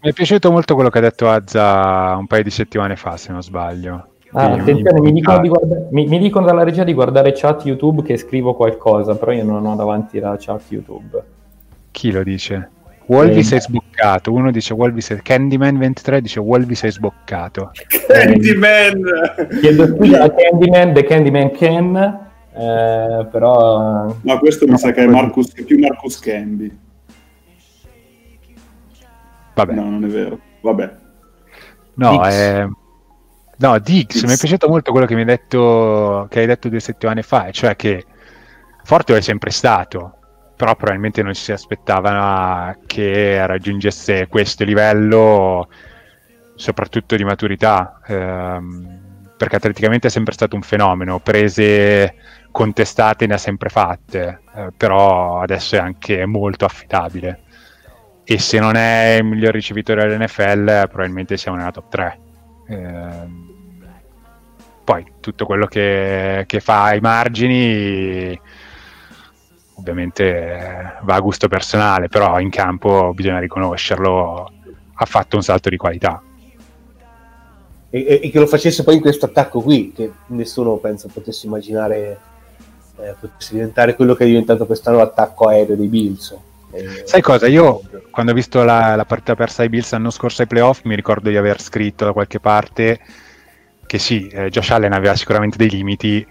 [0.00, 3.32] Mi è piaciuto molto quello che ha detto Azza un paio di settimane fa, se
[3.32, 4.06] non sbaglio.
[4.32, 7.64] Ah, Di- attenzione, mi dicono, di guarda- mi- mi dicono dalla regia di guardare chat
[7.64, 11.22] YouTube che scrivo qualcosa, però io non ho davanti la chat YouTube.
[11.90, 12.70] Chi lo dice?
[13.06, 13.42] Wolvi Eh.
[13.42, 14.30] sei sboccato.
[14.32, 15.20] Uno dice Wolvi sei...
[15.24, 17.70] Candyman23 dice Wolvi sei sboccato.
[18.06, 19.02] Candyman!
[19.60, 21.96] Chiedo scusa a Candyman, The Candyman Ken,
[22.54, 24.14] eh, però...
[24.20, 26.76] No, questo mi sa che è, Marcus, è più Marcus Candy.
[29.58, 29.72] Vabbè.
[29.74, 30.38] No, non è vero.
[30.60, 30.94] Vabbè.
[31.94, 32.28] No, Dix.
[32.28, 32.66] è...
[33.56, 34.24] No, Dix, Dix.
[34.24, 37.50] mi è piaciuto molto quello che mi hai detto, che hai detto due settimane fa,
[37.50, 38.04] cioè che
[38.84, 40.16] forte è sempre stato,
[40.54, 45.68] però probabilmente non si aspettava che raggiungesse questo livello,
[46.54, 52.14] soprattutto di maturità, ehm, perché atleticamente è sempre stato un fenomeno, prese
[52.52, 57.42] contestate ne ha sempre fatte, eh, però adesso è anche molto affidabile.
[58.30, 62.18] E se non è il miglior ricevitore dell'NFL, probabilmente siamo nella top 3.
[62.68, 63.46] Ehm,
[64.84, 68.38] poi tutto quello che, che fa ai margini
[69.76, 74.52] ovviamente eh, va a gusto personale, però in campo bisogna riconoscerlo,
[74.92, 76.22] ha fatto un salto di qualità.
[77.88, 81.46] E, e- e che lo facesse poi in questo attacco qui, che nessuno penso potesse
[81.46, 82.18] immaginare
[82.96, 86.36] eh, potesse diventare quello che è diventato quest'anno l'attacco aereo dei Bills.
[86.70, 87.46] Eh, Sai cosa?
[87.46, 90.94] Io quando ho visto la, la partita persa ai Bills l'anno scorso ai playoff mi
[90.94, 93.00] ricordo di aver scritto da qualche parte
[93.86, 96.26] che sì, eh, Josh Allen aveva sicuramente dei limiti,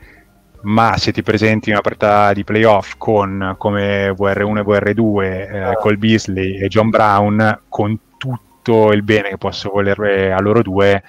[0.64, 5.76] ma se ti presenti in una partita di playoff con come VR1 e VR2, eh,
[5.80, 11.02] col Beasley e John Brown, con tutto il bene che posso volere a loro due,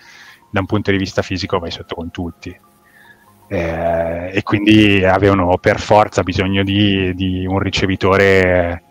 [0.51, 2.59] da un punto di vista fisico vai sotto con tutti.
[3.51, 8.83] Eh, e quindi avevano per forza bisogno di, di un ricevitore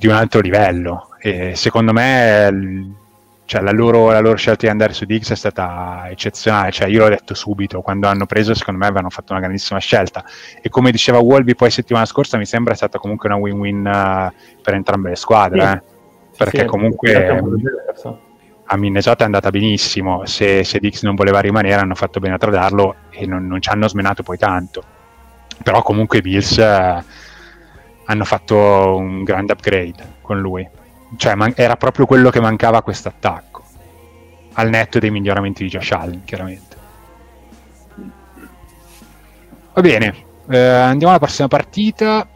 [0.00, 1.10] di un altro livello.
[1.20, 2.94] E secondo me
[3.44, 6.70] cioè, la, loro, la loro scelta di andare su Dix è stata eccezionale.
[6.70, 10.24] Cioè, io l'ho detto subito, quando hanno preso, secondo me avevano fatto una grandissima scelta.
[10.62, 14.32] E come diceva Wolby poi settimana scorsa, mi sembra stata comunque una win-win eh,
[14.62, 15.60] per entrambe le squadre.
[15.60, 15.66] Sì.
[15.66, 15.82] eh.
[16.38, 17.42] Perché Sì, comunque è
[18.72, 20.24] a Minnesota è andata benissimo.
[20.24, 23.68] Se, se Dix non voleva rimanere, hanno fatto bene a tradarlo e non, non ci
[23.68, 24.82] hanno smenato poi tanto.
[25.62, 27.04] Però comunque i Bills eh,
[28.10, 30.68] hanno fatto un grande upgrade con lui.
[31.16, 33.62] Cioè, man- era proprio quello che mancava a questo attacco.
[34.54, 36.76] Al netto dei miglioramenti di Josh Allen, chiaramente.
[39.72, 40.14] Va bene,
[40.48, 42.26] eh, andiamo alla prossima partita.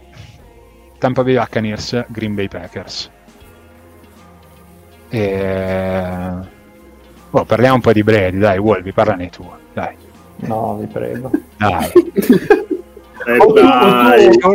[0.99, 3.11] Tampa Bay Buccaneers, Green Bay Packers.
[5.09, 6.31] E...
[7.31, 9.95] boh, parliamo un po' di Brady, dai, Wolvi, parlane tu, dai.
[10.37, 11.31] No, vi prego.
[11.57, 11.93] Dai.
[13.27, 14.55] Eh, Oh,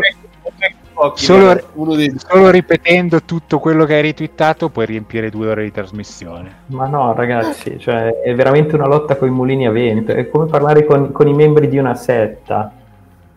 [1.08, 1.18] dai.
[1.18, 5.72] Solo- uno dei Solo ripetendo tutto quello che hai ritwittato puoi riempire due ore di
[5.72, 6.64] trasmissione.
[6.68, 10.12] Ma no, ragazzi, cioè, è veramente una lotta con i mulini a vento.
[10.12, 12.72] È come parlare con, con i membri di una setta.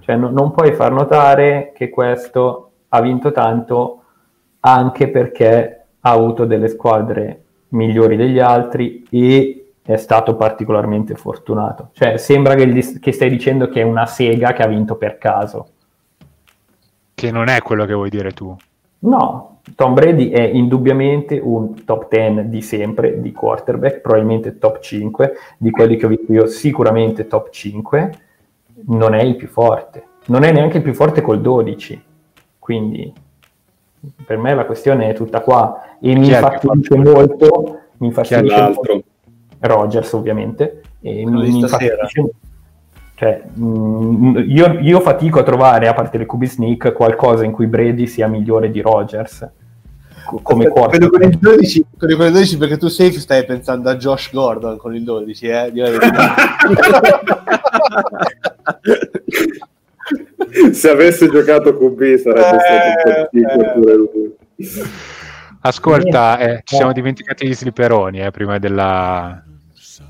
[0.01, 4.03] Cioè, no- non puoi far notare che questo ha vinto tanto
[4.61, 11.89] anche perché ha avuto delle squadre migliori degli altri e è stato particolarmente fortunato.
[11.93, 15.19] Cioè, sembra che, gli- che stai dicendo che è una sega che ha vinto per
[15.19, 15.69] caso.
[17.23, 18.53] Che non è quello che vuoi dire tu.
[18.99, 25.33] No, Tom Brady è indubbiamente un top 10 di sempre di quarterback, probabilmente top 5,
[25.57, 28.11] di quelli che ho visto io sicuramente top 5,
[28.87, 32.03] non è il più forte, non è neanche il più forte col 12,
[32.59, 33.13] quindi
[34.27, 37.47] per me la questione è tutta qua e mi Chi infastidisce molto,
[37.99, 38.93] mi Chi è infastidisce l'altro?
[38.95, 39.07] molto
[39.61, 42.31] Rogers ovviamente, e mi, infastidisce
[43.23, 47.69] cioè, mm, io, io fatico a trovare, a parte le QB Sneak, qualcosa in cui
[47.69, 49.49] Brady sia migliore di Rogers
[50.27, 51.39] co- come quello con il quarterback.
[51.39, 55.05] 12, quello con il 12 perché tu safe stai pensando a Josh Gordon con il
[55.05, 55.73] 12 eh?
[60.73, 63.71] Se avesse giocato con B sarebbe stato Eh, un po' eh.
[63.73, 64.35] pure lui.
[65.61, 66.79] Ascolta, eh, ci Eh.
[66.79, 69.45] siamo dimenticati gli slipperoni eh, prima della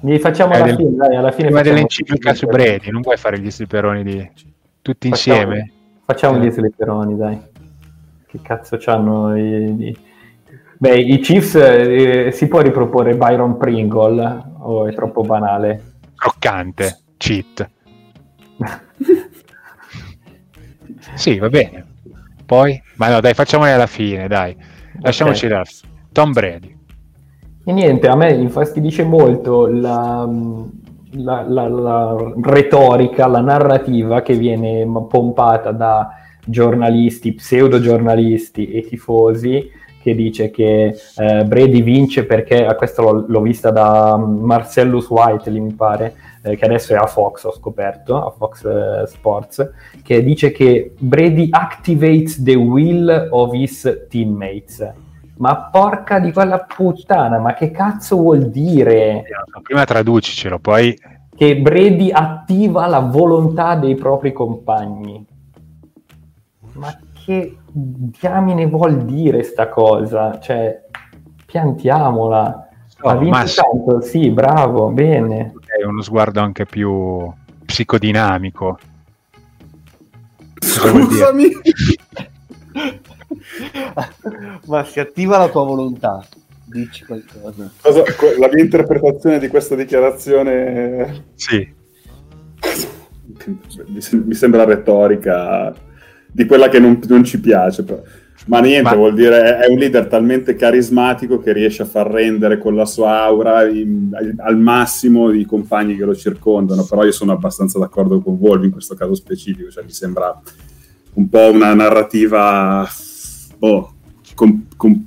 [0.03, 2.91] Li facciamo alla del- fine, dai, alla fine prima dell'enciclica su Brady.
[2.91, 4.31] Non puoi fare gli slipperoni di
[4.83, 5.73] tutti Facciamo- insieme?
[6.05, 6.41] Facciamo Eh.
[6.47, 7.41] gli slipperoni, dai.
[8.27, 9.87] Che cazzo c'hanno i...
[9.89, 9.99] i-
[10.79, 15.93] Beh, i Chiefs eh, si può riproporre Byron Pringle o è troppo banale?
[16.17, 17.71] Croccante, cheat.
[21.15, 21.87] sì, va bene.
[22.45, 24.57] Poi, ma no, dai, facciamoli alla fine, dai.
[25.01, 25.53] Lasciamoci Ok.
[25.53, 25.63] là.
[26.13, 26.72] Tom Brady.
[27.65, 30.29] E niente, a me infastidisce molto la,
[31.13, 36.11] la- la- la retorica, la narrativa che viene pompata da
[36.45, 39.71] giornalisti, pseudo giornalisti e tifosi
[40.03, 45.61] che dice che eh, Brady vince perché, a questo l'ho, l'ho vista da Marcellus Whiteley
[45.61, 49.71] mi pare, eh, che adesso è a Fox, ho scoperto, a Fox eh, Sports,
[50.03, 54.93] che dice che Brady activates the will of his teammates.
[55.43, 59.25] Ma porca di quella puttana, ma che cazzo vuol dire?
[59.61, 60.97] Prima traducicelo, poi...
[61.35, 65.27] Che Brady attiva la volontà dei propri compagni.
[66.75, 70.39] Ma che diamine vuol dire sta cosa?
[70.39, 70.81] Cioè,
[71.45, 72.69] piantiamola.
[73.01, 73.61] Oh, ha vinto ma sì.
[73.61, 75.55] tanto, sì, bravo, bene.
[75.77, 77.29] È uno sguardo anche più
[77.67, 78.79] psicodinamico.
[80.61, 81.51] Scusami.
[84.67, 86.25] Ma si attiva la tua volontà.
[86.65, 87.71] Dici qualcosa.
[87.83, 88.03] Cosa-
[88.39, 91.69] la mia interpretazione di questa dichiarazione Sì,
[93.87, 95.75] mi, sem- mi sembra retorica
[96.31, 97.85] di quella che non, non ci piace.
[97.85, 98.01] però.
[98.47, 102.59] Ma niente, Ma- vuol dire è un leader talmente carismatico che riesce a far rendere
[102.59, 106.85] con la sua aura in- al- al massimo i compagni che lo circondano.
[106.85, 110.41] Però io sono abbastanza d'accordo con Wolf in questo caso specifico, cioè mi sembra
[111.15, 112.89] un po' una narrativa
[113.63, 113.93] boh,
[114.35, 115.07] con- con-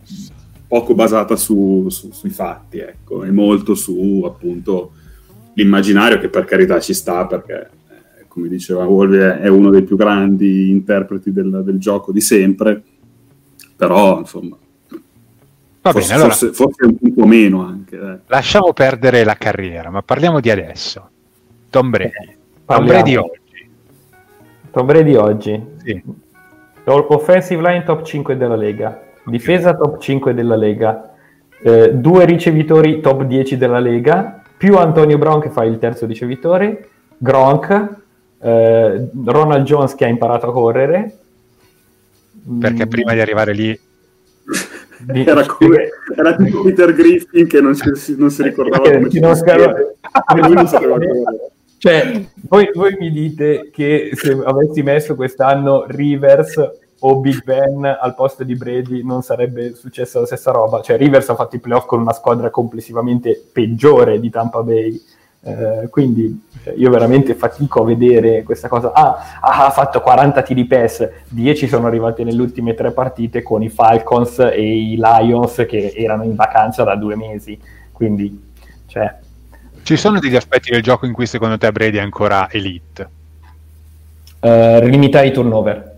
[0.66, 4.94] poco basata su- su- sui fatti, ecco, e molto su appunto
[5.56, 7.70] l'immaginario che per carità ci sta perché
[8.20, 12.82] eh, come diceva Wolvi è, uno dei più grandi interpreti del, del gioco di sempre
[13.76, 14.58] però insomma
[15.82, 18.20] va forse, bene, allora forse, forse un po' meno anche eh.
[18.28, 21.10] lasciamo perdere la carriera, ma parliamo di adesso.
[21.70, 22.12] Tom Brady.
[22.16, 22.88] Tom Parliamo.
[22.92, 23.70] Brady oggi.
[24.72, 25.64] Tom Brady oggi.
[25.84, 26.02] Sì.
[26.86, 29.02] Offensive line top 5 della Lega.
[29.26, 31.14] Difesa top 5 della Lega.
[31.62, 34.42] Eh, due ricevitori top 10 della Lega.
[34.58, 36.90] Più Antonio Brown che fa il terzo ricevitore.
[37.18, 37.90] Gronk.
[38.40, 41.18] eh, Ronald Jones che ha imparato a correre.
[42.60, 43.80] Perché Mm, prima di arrivare lì
[45.26, 49.16] era, come, era tipo Peter Griffin che non si, non si ricordava Che come chi
[49.16, 49.98] si non scrive.
[51.78, 58.16] Cioè, voi, voi mi dite che se avessi messo quest'anno Rivers o Big Ben al
[58.16, 60.82] posto di Brady non sarebbe successa la stessa roba.
[60.82, 65.00] Cioè, Rivers ha fatto i playoff con una squadra complessivamente peggiore di Tampa Bay.
[65.48, 68.92] Eh, quindi cioè, io veramente fatico a vedere questa cosa.
[68.94, 73.62] Ah, ah, ha fatto 40 tiri pass, 10 sono arrivati nelle ultime tre partite con
[73.62, 77.60] i Falcons e i Lions che erano in vacanza da due mesi.
[77.92, 78.52] Quindi,
[78.88, 79.20] cioè,
[79.86, 83.10] ci sono degli aspetti del gioco in cui secondo te Brady è ancora elite.
[84.42, 85.94] eh, limitare i turnover.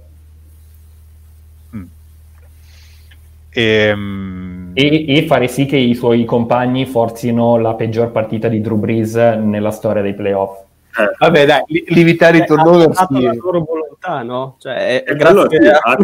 [3.50, 8.78] Ehm, E, e fare sì che i suoi compagni forzino la peggior partita di Drew
[8.78, 10.60] Brees nella storia dei playoff.
[11.00, 12.90] Eh, Vabbè, dai, li- limitare i turnover.
[12.90, 13.24] ha fatto sì.
[13.24, 14.56] la loro volontà, no?
[14.60, 15.98] Cioè, è, e grazie ha a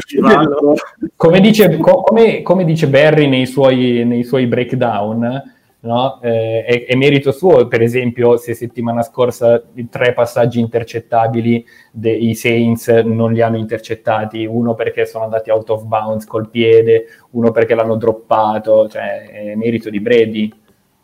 [1.15, 5.52] Come dice, co- come, come dice Barry nei suoi, nei suoi breakdown,
[5.83, 6.19] no?
[6.21, 12.87] Eh, è, è merito suo, per esempio, se settimana scorsa tre passaggi intercettabili dei Saints
[12.87, 17.75] non li hanno intercettati, uno perché sono andati out of bounds col piede, uno perché
[17.75, 20.53] l'hanno droppato, cioè è merito di Brady,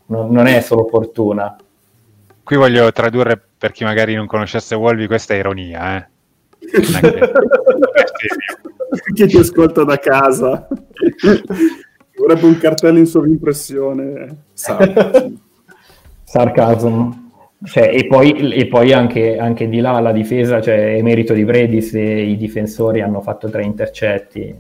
[0.08, 1.56] non, non è solo fortuna.
[2.44, 6.08] qui voglio tradurre per chi magari non conoscesse Wolvi, questa è ironia, eh.
[6.94, 7.32] Anche-
[9.14, 10.68] chi ti ascolta da casa
[12.20, 14.78] vorrebbe un cartello in sovrimpressione sa.
[16.24, 17.28] Sarcasm.
[17.64, 21.44] Cioè, e poi, e poi anche, anche di là la difesa, cioè, è merito di
[21.44, 24.56] Brady se i difensori hanno fatto tre intercetti.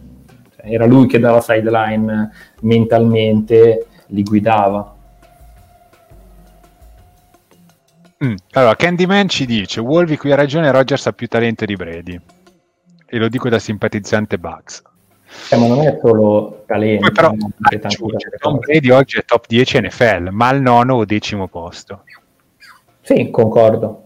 [0.56, 4.95] Cioè, era lui che dalla sideline mentalmente li guidava.
[8.26, 8.36] Mm.
[8.52, 12.19] Allora, Candyman ci dice: Wolvi qui ha ragione, Rogers ha più talento di Brady.
[13.06, 14.82] E lo dico da simpatizzante Bugs.
[15.52, 17.02] Eh, ma non è solo talento.
[17.06, 18.60] Poi però aggiunge, Tom.
[18.60, 22.04] Brady oggi è top 10 NFL, ma al nono o decimo posto.
[23.02, 24.04] Sì, concordo.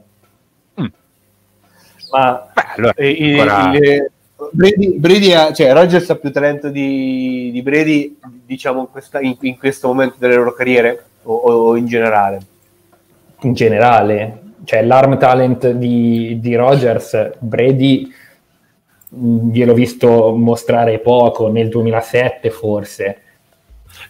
[2.12, 4.12] Ma Beh, allora, eh, ancora- il-
[4.52, 9.38] Brady, Brady ha, cioè Rogers ha più talento di, di Brady, diciamo, in, questa- in-
[9.42, 12.40] in questo momento delle loro carriere o, o in generale.
[13.42, 18.10] in generale, cioè l'arm talent di, di Rogers, Brady
[19.16, 23.18] gliel'ho visto mostrare poco nel 2007 forse.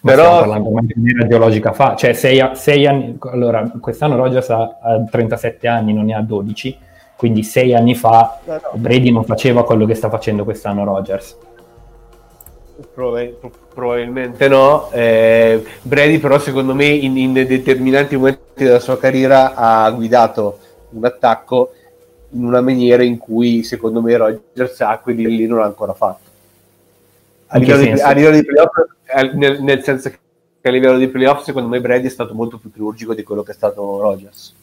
[0.01, 4.16] Ma Però- stiamo parlando di un'era geologica fa, cioè sei, a- sei anni, allora quest'anno
[4.16, 6.78] Rogers ha, ha 37 anni, non ne ha 12,
[7.18, 8.39] quindi sei anni fa
[8.74, 11.38] Brady non faceva quello che sta facendo quest'anno Rogers.
[12.93, 14.89] Proba- pro- probabilmente no.
[14.91, 20.58] Eh, Brady, però, secondo me, in, in determinati momenti della sua carriera ha guidato
[20.91, 21.74] un attacco
[22.34, 26.31] in una maniera in cui secondo me Rogers sa quelli lì non l'ha ancora fatto.
[27.47, 28.71] A livello, di, a livello, di, playoff,
[29.36, 30.17] nel, nel, senso che
[30.67, 33.51] a livello di playoff secondo me Brady è stato molto più chirurgico di quello che
[33.51, 34.55] è stato Rogers.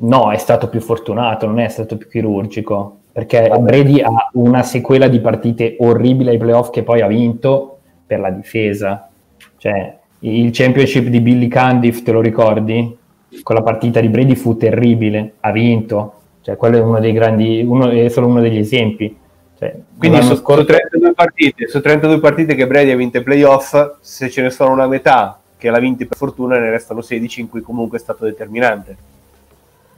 [0.00, 5.08] No, è stato più fortunato, non è stato più chirurgico, perché Brady ha una sequela
[5.08, 9.08] di partite orribili ai playoff che poi ha vinto per la difesa.
[9.56, 12.96] Cioè, il championship di Billy Candiff, te lo ricordi?
[13.42, 16.17] Con la partita di Brady fu terribile, ha vinto.
[16.40, 19.16] Cioè, quello è uno dei grandi, uno, è solo uno degli esempi.
[19.58, 20.60] Cioè, Quindi su, scorso...
[20.60, 24.50] su, 32 partite, su 32 partite che Brady ha vinto i playoff, se ce ne
[24.50, 28.00] sono una metà che l'ha vinta per fortuna, ne restano 16 in cui comunque è
[28.00, 28.96] stato determinante.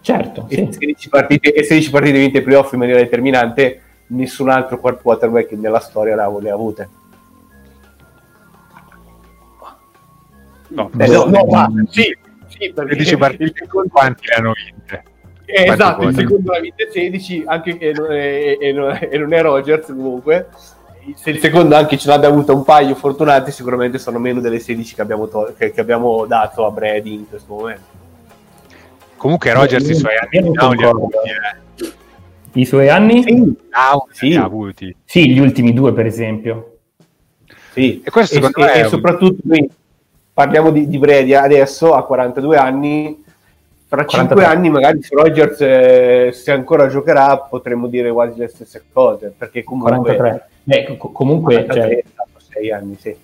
[0.00, 0.72] Certo, e, sì.
[0.72, 5.80] 16 partite, e 16 partite vinte ai playoff in maniera determinante, nessun altro quarterback nella
[5.80, 6.88] storia le ha avute.
[10.68, 12.16] No, eh, no, no, ma, sì,
[12.46, 15.04] sì, perché 16 partite quanti le hanno vinte?
[15.50, 19.18] Eh, esatto, il secondo l'ha vinte 16 anche, e, non è, e, non è, e
[19.18, 20.48] non è Rogers comunque
[21.14, 24.94] se il secondo anche ce l'ha avuto un paio fortunati sicuramente sono meno delle 16
[24.94, 27.98] che abbiamo, to- che, che abbiamo dato a Brady in questo momento
[29.20, 31.92] Comunque Rogers i suoi anni no, li ha avuti, eh.
[32.52, 33.22] I suoi anni?
[33.22, 33.54] Sì.
[33.68, 34.34] Ah, sì.
[34.34, 34.96] avuti.
[35.04, 36.78] Sì, gli ultimi due per esempio.
[37.72, 39.68] Sì, e, questo e, e, e soprattutto noi
[40.32, 43.22] parliamo di, di Brady adesso a 42 anni
[43.90, 48.84] fra 5 anni magari se Rogers eh, se ancora giocherà potremmo dire quasi le stesse
[48.92, 53.16] cose perché comunque 43 Beh, co- comunque 43, cioè, 6 anni sì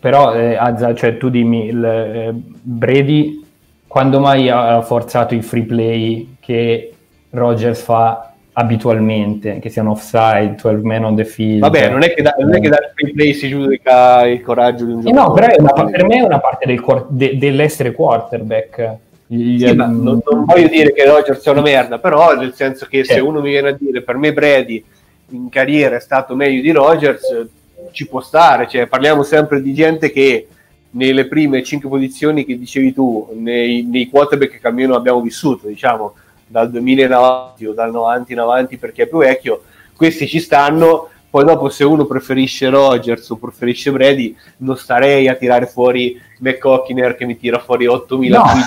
[0.00, 3.46] però eh, Azza cioè tu dimmi il, eh, Brady
[3.86, 6.92] quando mai ha forzato i free play che
[7.30, 11.60] Rogers fa abitualmente, che siano offside, 12 man on the field.
[11.60, 14.84] Vabbè, non è che da, non è che dal free play si giudica il coraggio
[14.84, 15.54] di un giocatore.
[15.54, 18.96] Eh no, però una, per me è una parte del, de, dell'essere quarterback.
[19.34, 23.02] Gli, sì, non, non, voglio dire che Rogers sia una merda, però nel senso che
[23.02, 24.84] se uno mi viene a dire per me Brady
[25.30, 27.46] in carriera è stato meglio di Rogers,
[27.92, 30.48] ci può stare, cioè, parliamo sempre di gente che
[30.90, 36.14] nelle prime cinque posizioni che dicevi tu, nei, nei quarterback che almeno abbiamo vissuto, diciamo,
[36.46, 39.62] dal 2000 in avanti o dal 90 in avanti perché è più vecchio,
[39.96, 41.08] questi ci stanno.
[41.32, 47.16] Poi dopo se uno preferisce Rogers o preferisce Brady, non starei a tirare fuori McCockiner
[47.16, 48.44] che mi tira fuori 8000 no.
[48.44, 48.66] tweet.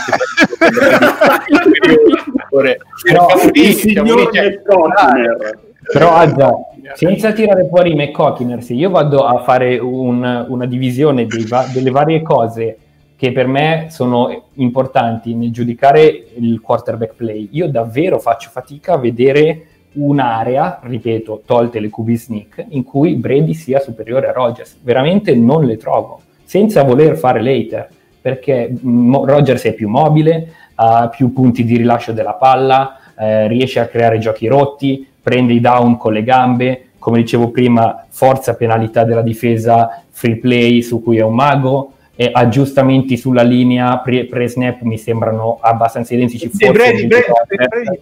[2.49, 5.59] Però, il signor McCockiner
[5.93, 6.51] però Azza,
[6.95, 11.91] senza tirare fuori i McCockiner, se io vado a fare un, una divisione va- delle
[11.91, 12.80] varie cose
[13.16, 18.97] che per me sono importanti nel giudicare il quarterback play, io davvero faccio fatica a
[18.97, 24.78] vedere un'area, ripeto, tolte le QB sneak, in cui Brady sia superiore a Rogers.
[24.82, 27.88] Veramente non le trovo, senza voler fare later,
[28.22, 33.80] perché mo- Rogers è più mobile, ha più punti di rilascio della palla, eh, riesce
[33.80, 39.04] a creare giochi rotti, prende i down con le gambe, come dicevo prima, forza penalità
[39.04, 44.82] della difesa, free play su cui è un mago, e aggiustamenti sulla linea pre, pre-snap
[44.82, 46.50] mi sembrano abbastanza identici.
[46.52, 48.02] Sì, Brady, Brady, Brady,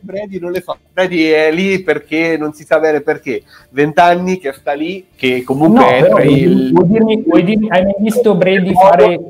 [0.00, 0.76] Brady non le fa.
[0.92, 3.42] Brady è lì perché non si sa bene perché.
[3.70, 6.72] Vent'anni che sta lì, che comunque no, è tra il...
[6.72, 9.20] Vuoi dirmi, vuoi dirmi, hai mai visto Brady fare...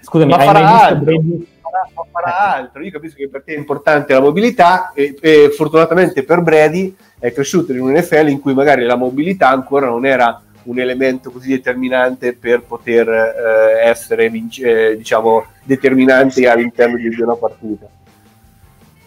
[0.00, 2.82] Scusami, hai mai visto Brady farà, farà altro.
[2.82, 7.32] Io capisco che per te è importante la mobilità e, e fortunatamente per Brady è
[7.32, 11.50] cresciuto in un NFL in cui magari la mobilità ancora non era un elemento così
[11.50, 17.86] determinante per poter eh, essere vince, eh, diciamo determinante all'interno di una partita.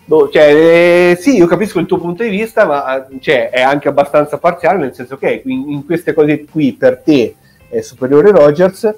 [0.06, 3.88] No, cioè, eh, sì, io capisco il tuo punto di vista, ma cioè, è anche
[3.88, 7.36] abbastanza parziale, nel senso che in, in queste cose qui per te
[7.70, 8.94] è superiore Rogers,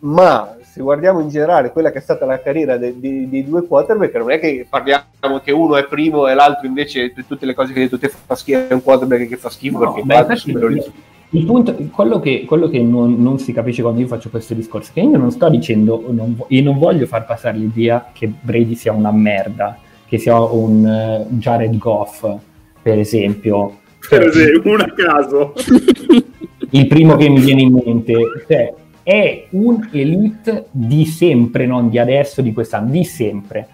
[0.00, 3.64] ma se guardiamo in generale quella che è stata la carriera dei, dei, dei due
[3.64, 7.72] quarterback, non è che parliamo che uno è primo e l'altro invece tutte le cose
[7.72, 10.34] che hai detto te fa schifo, è un quarterback che fa schifo no, perché beh,
[10.52, 10.92] il,
[11.30, 14.90] il punto, quello che, quello che non, non, si capisce quando io faccio questo discorso,
[14.92, 18.92] che io non sto dicendo, non, io non voglio far passare l'idea che Brady sia
[18.92, 19.78] una merda,
[20.14, 22.26] che sia un uh, Jared Goff,
[22.80, 23.78] per esempio.
[24.08, 25.54] Per esempio, un a caso.
[26.70, 28.14] il primo che mi viene in mente,
[28.48, 33.66] cioè, è un elite di sempre, non di adesso, di quest'anno, di sempre.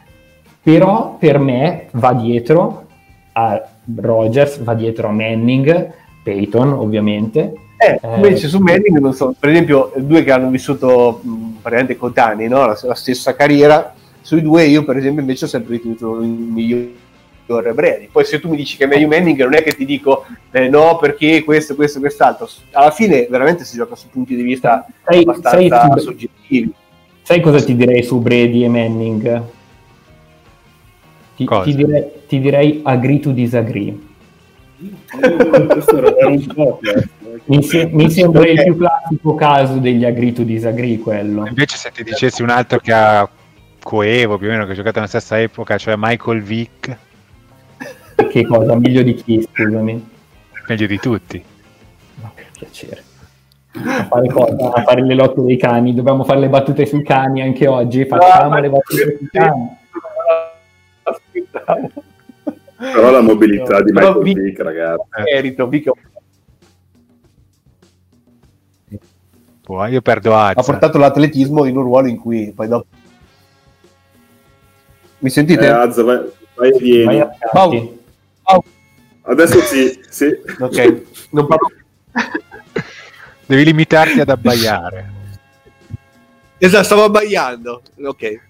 [0.63, 2.87] Però per me va dietro
[3.33, 3.63] a
[3.97, 7.53] Rogers, va dietro a Manning, Peyton ovviamente.
[7.77, 11.97] Eh, invece eh, su Manning non so, per esempio due che hanno vissuto mh, praticamente
[11.97, 12.67] coetanei, no?
[12.67, 17.09] la, la, stessa carriera, sui due io per esempio invece ho sempre ritenuto il migliore
[17.51, 18.09] miglior Brady.
[18.11, 20.69] Poi se tu mi dici che è meglio Manning, non è che ti dico eh,
[20.69, 22.49] no perché questo, questo, quest'altro.
[22.73, 26.73] Alla fine veramente si gioca su punti di vista sai, abbastanza sai, soggettivi.
[27.23, 29.43] Sai cosa ti direi su Brady e Manning?
[31.37, 34.09] Ti, ti direi, ti direi agree to disagree.
[37.47, 41.47] Mi, se- mi sembra il più classico caso degli agree to disagree quello.
[41.47, 43.29] Invece se ti dicessi un altro che ha
[43.95, 46.97] coevo più o meno, che ha giocato nella stessa epoca, cioè Michael Vick,
[48.31, 48.77] Che cosa?
[48.79, 50.09] Meglio di chi, scusami?
[50.69, 51.43] meglio di tutti.
[52.23, 53.03] Ma per piacere.
[53.73, 54.73] A fare cosa?
[54.75, 55.93] A fare le lotte dei cani.
[55.93, 58.05] Dobbiamo fare le battute sui cani anche oggi.
[58.05, 59.77] Facciamo le battute sui cani.
[61.03, 61.91] Aspettavo.
[62.77, 65.03] Però la mobilità di Però Michael vi- Vick, ragazzi.
[65.35, 65.93] Merito, mica-
[69.67, 70.63] Boh, io perdo ha Azza.
[70.73, 72.87] portato l'atletismo in un ruolo in cui poi dopo
[75.21, 75.65] mi sentite?
[75.65, 76.21] Eh, Azza, vai,
[76.55, 77.27] vai e vieni.
[77.53, 77.99] Vai.
[79.23, 80.27] Adesso sì, sì.
[80.59, 81.71] ok non parlo
[83.47, 85.11] Devi limitarti ad abbaiare.
[86.59, 88.41] esatto stavo abbaiando ok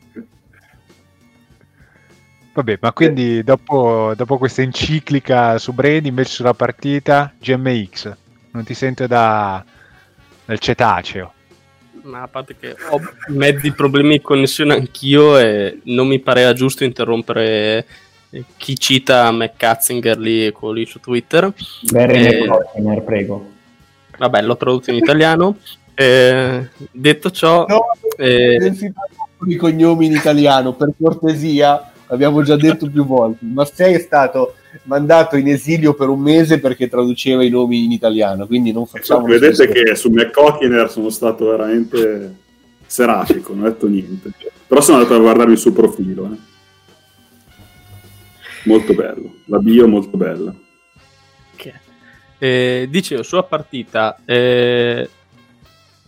[2.52, 8.12] Vabbè, ma quindi dopo, dopo questa enciclica su Brady, invece sulla partita, GMX,
[8.50, 9.64] non ti sento da,
[10.46, 11.32] dal cetaceo.
[12.02, 16.84] Ma a parte che ho mezzi problemi di connessione anch'io e non mi pareva giusto
[16.84, 17.86] interrompere
[18.30, 21.52] eh, chi cita McCatzinger lì, quello lì su Twitter.
[21.90, 23.50] Barry Eh, McCoskiner, prego.
[24.18, 25.56] Vabbè, l'ho tradotto in italiano.
[25.94, 27.84] Eh, detto ciò, no
[28.16, 33.44] eh, non si parla i cognomi in italiano per cortesia abbiamo già detto più volte
[33.44, 38.46] Massei è stato mandato in esilio per un mese perché traduceva i nomi in italiano
[38.46, 42.34] quindi non facciamo lo Vedete che su McCockiner sono stato veramente
[42.86, 44.32] serafico, non ho detto niente.
[44.66, 46.24] Però sono andato a guardarmi il suo profilo.
[46.32, 46.36] eh.
[48.64, 49.34] Molto bello.
[49.46, 50.52] La bio molto bella.
[51.56, 51.74] che-
[52.38, 55.08] eh, dicevo, sulla partita, eh,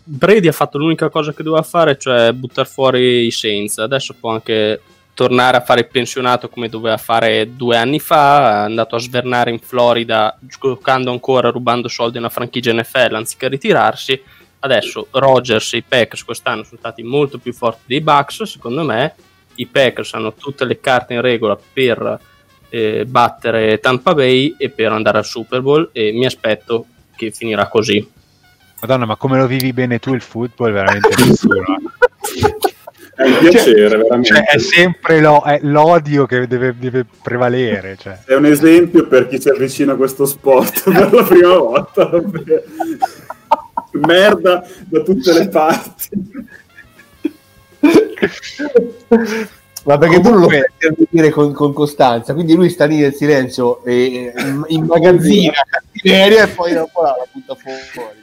[0.04, 3.78] Brady ha fatto l'unica cosa che doveva fare, cioè buttare fuori i Saints.
[3.78, 4.80] Adesso può anche
[5.14, 8.62] tornare a fare il pensionato come doveva fare due anni fa.
[8.62, 13.48] È andato a svernare in Florida, giocando ancora, rubando soldi a una franchigia NFL anziché
[13.48, 14.20] ritirarsi.
[14.60, 19.14] Adesso Rogers e i Packers quest'anno sono stati molto più forti dei Bucks, secondo me.
[19.56, 22.20] I Packers hanno tutte le carte in regola per
[22.68, 26.86] eh, battere Tampa Bay e per andare al Super Bowl e mi aspetto
[27.16, 28.08] che finirà così.
[28.80, 30.72] Madonna, ma come lo vivi bene tu il football?
[30.72, 31.64] Veramente nessuno.
[33.22, 34.28] È un piacere, veramente.
[34.28, 37.96] Cioè, è sempre lo- è l'odio che deve, deve prevalere.
[37.98, 38.18] Cioè.
[38.26, 42.10] È un esempio per chi si avvicina a questo sport per la prima volta.
[43.92, 46.08] Merda da tutte le parti.
[49.84, 52.98] Ma perché tu non lo Comunque- fai dire con, con costanza, quindi lui sta lì
[52.98, 54.04] nel silenzio e
[54.36, 58.20] in, in magazzina cattiveria e poi dopo la, la butta fuori.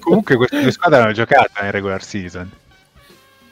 [0.00, 2.50] Comunque queste due squadre hanno giocato in regular season.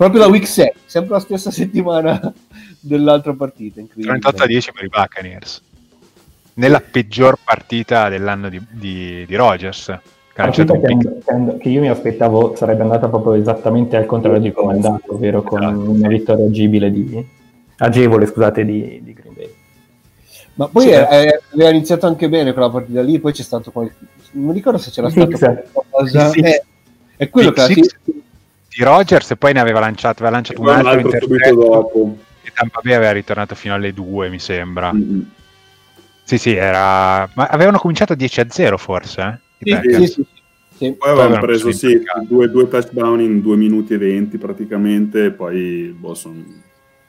[0.03, 2.21] Proprio la week 6, sempre la stessa settimana
[2.81, 3.79] dell'altra partita.
[3.79, 4.19] Incredibile.
[4.19, 5.63] 38 a 10 per i Buccaneers.
[6.55, 9.97] Nella peggior partita dell'anno di, di, di Rogers.
[10.35, 14.73] Che ha un che, io mi aspettavo sarebbe andata proprio esattamente al contrario di come
[14.73, 15.91] è andato, ovvero con Esatto.
[15.91, 17.25] una vittoria agibile di,
[17.77, 19.55] agevole scusate, di, di Green Bay.
[20.55, 23.95] Ma poi Sì, aveva iniziato anche bene quella partita lì, poi c'è stato qualche...
[24.33, 26.31] Non ricordo se c'era stato qualcosa...
[26.31, 26.43] Six.
[26.43, 26.65] Eh,
[27.15, 27.97] è quello che six
[28.75, 32.17] di Rogers e poi ne aveva lanciato, aveva lanciato un Un altro, altro subito dopo.
[32.43, 35.21] e Tampa Bay aveva ritornato fino alle 2 mi sembra Mm.
[36.25, 39.81] sì sì era ma avevano cominciato 10 a 0 forse eh?
[39.83, 40.27] Sì, sì, sì,
[40.77, 40.93] sì.
[40.95, 45.95] Poi avevano preso sì, due, due touchdown in 2 minuti e 20 praticamente, e poi
[45.97, 46.43] boh, sono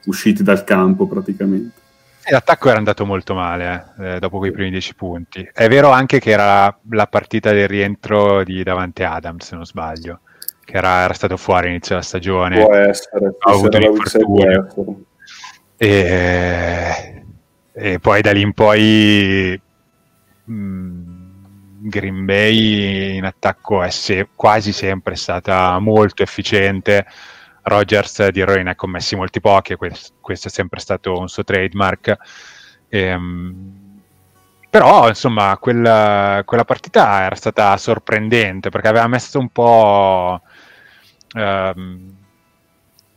[0.04, 1.74] usciti dal campo praticamente.
[2.22, 5.90] E l'attacco era andato molto male eh, eh, dopo quei primi 10 punti è vero
[5.90, 10.20] anche che era la partita del rientro di Davante Adams se non sbaglio
[10.64, 12.64] che era, era stato fuori all'inizio della stagione.
[12.64, 15.04] Può essere, ha avuto un infortunio.
[15.76, 17.24] e,
[17.72, 19.60] e poi da lì in poi
[20.44, 27.06] mh, Green Bay in attacco è se- quasi sempre stata molto efficiente.
[27.62, 31.28] Rogers di errori ne ha commessi molti pochi e questo, questo è sempre stato un
[31.28, 32.16] suo trademark.
[32.88, 33.82] Ehm,
[34.74, 40.40] però insomma quella, quella partita era stata sorprendente perché aveva messo un po'
[41.34, 42.16] ehm,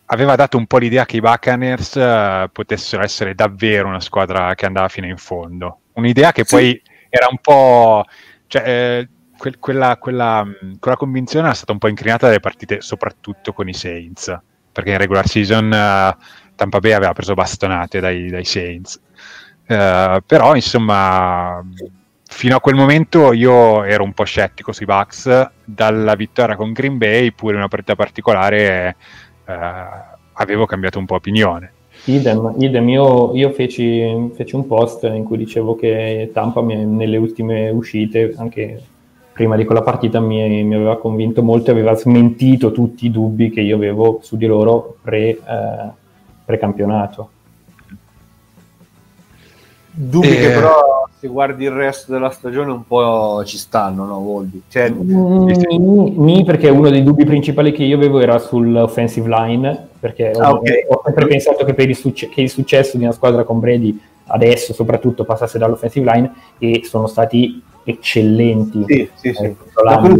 [0.05, 4.65] aveva dato un po' l'idea che i Buccaneers eh, potessero essere davvero una squadra che
[4.65, 5.79] andava fino in fondo.
[5.93, 6.55] Un'idea che Sì.
[6.55, 8.03] poi era un po'.
[8.47, 12.81] Cioè, eh, quel- quella, quella, mh, quella convinzione era stata un po' incrinata dalle partite,
[12.81, 14.35] soprattutto con i Saints,
[14.71, 16.15] perché in regular season eh,
[16.55, 18.99] Tampa Bay aveva preso bastonate dai, dai Saints.
[19.67, 21.61] Eh, però, insomma,
[22.29, 25.49] fino a quel momento io ero un po' scettico sui Bucks.
[25.63, 28.95] Dalla vittoria con Green Bay, pure una partita particolare,
[29.45, 29.53] eh,
[30.33, 31.71] avevo cambiato un po' opinione.
[32.05, 32.87] Idem, idem.
[32.89, 38.33] Io, io feci, feci, un post in cui dicevo che Tampa mi, nelle ultime uscite,
[38.37, 38.81] anche
[39.33, 43.61] prima di quella partita, mi, mi, aveva convinto molto aveva smentito tutti i dubbi che
[43.61, 45.39] io avevo su di loro pre, eh,
[46.45, 47.31] pre-campionato.
[49.99, 50.35] Dubbi e...
[50.35, 54.61] che però se guardi il resto della stagione un po' ci stanno, no Volvi?
[54.67, 54.91] Cioè...
[54.91, 60.57] Mm, perché uno dei dubbi principali che io avevo era sull'offensive line, perché ah, ho,
[60.57, 60.85] okay.
[60.87, 63.99] ho, sempre pensato che, per il, succe- che il successo di una squadra con Brady
[64.27, 68.83] adesso soprattutto passasse dall'offensive line e sono stati eccellenti.
[68.85, 69.43] Sì, sì, sì.
[69.45, 69.55] Eh,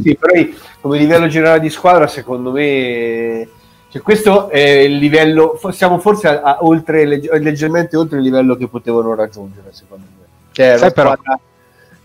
[0.01, 0.43] sì però
[0.81, 3.47] come livello generale di squadra secondo me
[3.89, 8.67] cioè, questo è il livello, siamo forse a, a oltre, leggermente oltre il livello che
[8.67, 10.25] potevano raggiungere, secondo me.
[10.51, 11.15] Cioè, Sai, però...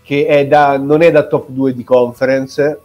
[0.01, 2.79] che è da, non è da top 2 di conference,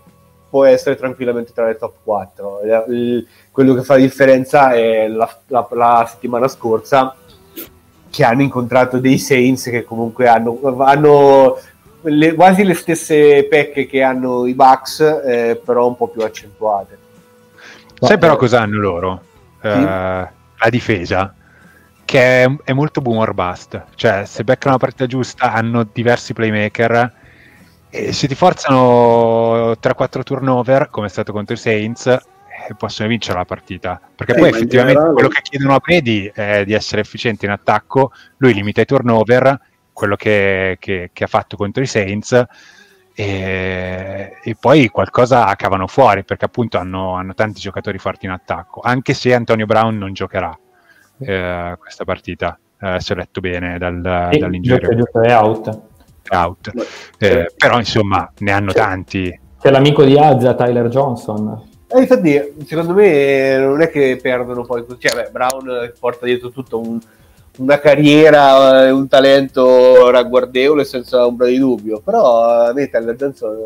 [0.51, 2.61] può essere tranquillamente tra le top 4.
[2.89, 7.15] Il, quello che fa la differenza è la, la, la, settimana scorsa
[8.11, 11.59] che hanno incontrato dei Saints che comunque hanno, hanno
[12.03, 17.07] le, quasi le stesse pecche che hanno i Bucks, eh, però un po' più accentuate.
[18.01, 19.23] Sai però cosa hanno loro?
[19.61, 19.67] Sì.
[19.67, 21.35] Uh, la difesa,
[22.05, 23.85] che è, è, molto boom or bust.
[23.95, 27.13] Cioè, se beccano la partita giusta, hanno diversi playmaker
[27.91, 33.39] e se ti forzano 3-4 turnover, come è stato contro i Saints, eh, possono vincere
[33.39, 34.01] la partita.
[34.15, 35.13] Perché eh, poi effettivamente generale...
[35.13, 39.61] quello che chiedono a Brady è di essere efficiente in attacco, lui limita i turnover,
[39.93, 42.47] quello che, che, che ha fatto contro i Saints
[43.21, 48.81] e, e, poi qualcosa cavano fuori perché appunto hanno, hanno, tanti giocatori forti in attacco.
[48.81, 50.57] Anche se Antonio Brown non giocherà
[51.19, 55.03] eh, questa partita eh, se ho letto bene dal, sì, dall'ingegnere.
[55.25, 55.81] è out,
[56.23, 56.71] è out.
[57.19, 59.37] Eh, però insomma ne hanno tanti.
[59.61, 61.71] C'è l'amico di Azza Tyler Johnson.
[61.89, 66.79] Eh, infatti secondo me non è che perdono poi cioè, beh, Brown porta dietro tutto
[66.79, 67.01] un
[67.59, 73.57] una carriera e un talento ragguardevole senza ombra di dubbio, però a me Tyler Johnson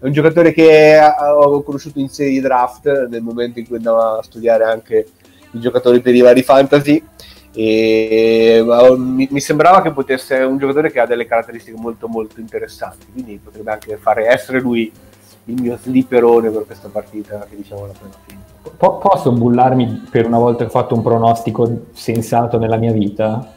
[0.00, 4.22] è un giocatore che ho conosciuto in serie draft nel momento in cui andavo a
[4.22, 5.06] studiare anche
[5.52, 7.02] i giocatori per i vari fantasy.
[7.52, 8.64] E
[8.96, 13.06] mi, sembrava che potesse essere un giocatore che ha delle caratteristiche molto molto interessanti.
[13.12, 14.92] Quindi potrebbe anche fare essere lui
[15.46, 20.26] il mio slipperone per questa partita che diciamo la prima fine po- posso bullarmi per
[20.26, 23.54] una volta che ho fatto un pronostico sensato nella mia vita?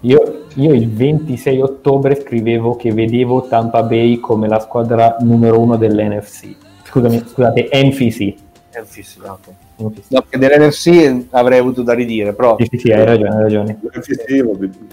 [0.00, 5.76] Io, io, il 26 ottobre scrivevo che vedevo Tampa Bay come la squadra numero uno
[5.76, 6.54] dell'NFC.
[6.84, 8.34] Scusami, scusate, NFC.
[8.78, 9.38] NFC, no.
[9.76, 10.10] NFC.
[10.10, 12.56] No, che dell'NFC avrei avuto da ridire, però...
[12.58, 13.80] Sì, sì, sì hai ragione, hai ragione.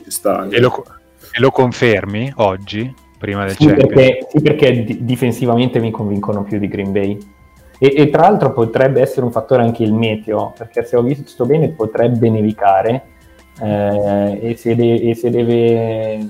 [0.07, 0.83] Sta, e, lo,
[1.31, 6.59] e lo confermi oggi, prima del sì, perché, sì, perché d- difensivamente mi convincono più
[6.59, 7.17] di Green Bay.
[7.83, 11.45] E, e, tra l'altro potrebbe essere un fattore anche il meteo, perché se ho visto
[11.45, 13.03] bene potrebbe nevicare
[13.61, 16.29] eh, e, se de- e, se deve...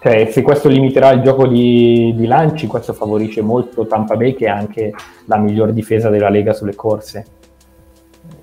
[0.00, 4.46] Cioè, se questo limiterà il gioco di, di, lanci, questo favorisce molto Tampa Bay, che
[4.46, 4.92] è anche
[5.26, 7.24] la miglior difesa della Lega sulle corse.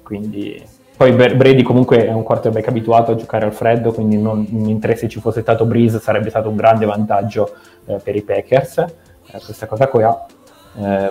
[0.02, 0.64] Quindi...
[0.96, 5.10] Poi Brady comunque è un quarterback abituato a giocare al freddo, quindi non, mentre se
[5.10, 7.54] ci fosse stato Breeze sarebbe stato un grande vantaggio
[7.88, 8.78] eh, per i Packers.
[8.78, 10.26] Eh, questa cosa qua
[10.78, 11.10] eh,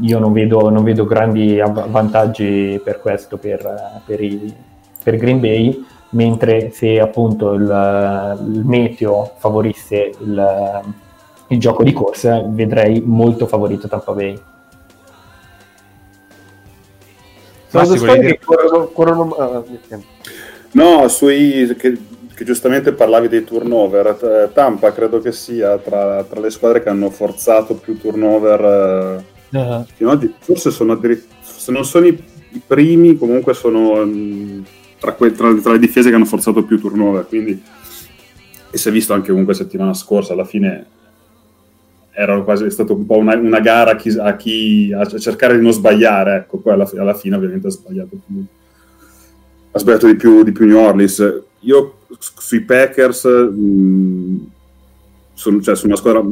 [0.00, 4.54] io non vedo, non vedo, grandi vantaggi per questo per, per, i,
[5.02, 10.82] per, Green Bay, mentre se appunto il, il meteo favorisse il,
[11.48, 14.40] il, gioco di corsa, vedrei molto favorito Tampa Bay.
[17.66, 19.34] Sono due che corrono, corrono...
[19.34, 19.62] Ah,
[20.72, 21.98] no, sui, che
[22.34, 24.06] che giustamente parlavi dei turnover.
[24.22, 29.24] Eh, Tampa credo che sia tra, tra le squadre che hanno forzato più turnover.
[29.50, 30.16] Uh-huh.
[30.16, 34.64] Di, forse sono addirittura, se non sono i, i primi, comunque sono mh,
[34.98, 37.26] tra, que, tra, tra, le difese che hanno forzato più turnover.
[37.26, 37.62] Quindi,
[38.70, 40.86] e si è visto anche comunque settimana scorsa, alla fine
[42.14, 45.56] era quasi è stata un po' una, una gara a, chi, a, chi, a, cercare
[45.56, 46.36] di non sbagliare.
[46.36, 48.44] Ecco, poi alla, alla fine ovviamente ha sbagliato più.
[49.70, 51.42] Ha sbagliato di più, di più New Orleans.
[51.62, 54.36] Io sui Packers mh, mm,
[55.34, 56.22] sono, cioè, sono, una squadra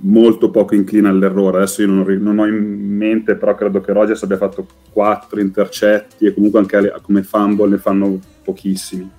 [0.00, 1.58] molto poco inclina all'errore.
[1.58, 6.26] Adesso io non, non, ho in mente, però credo che Rogers abbia fatto quattro intercetti
[6.26, 9.10] e comunque anche come fumble ne fanno pochissimi.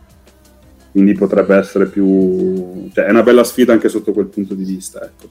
[0.92, 2.90] Quindi potrebbe essere più...
[2.92, 5.04] Cioè, è una bella sfida anche sotto quel punto di vista.
[5.04, 5.30] Ecco.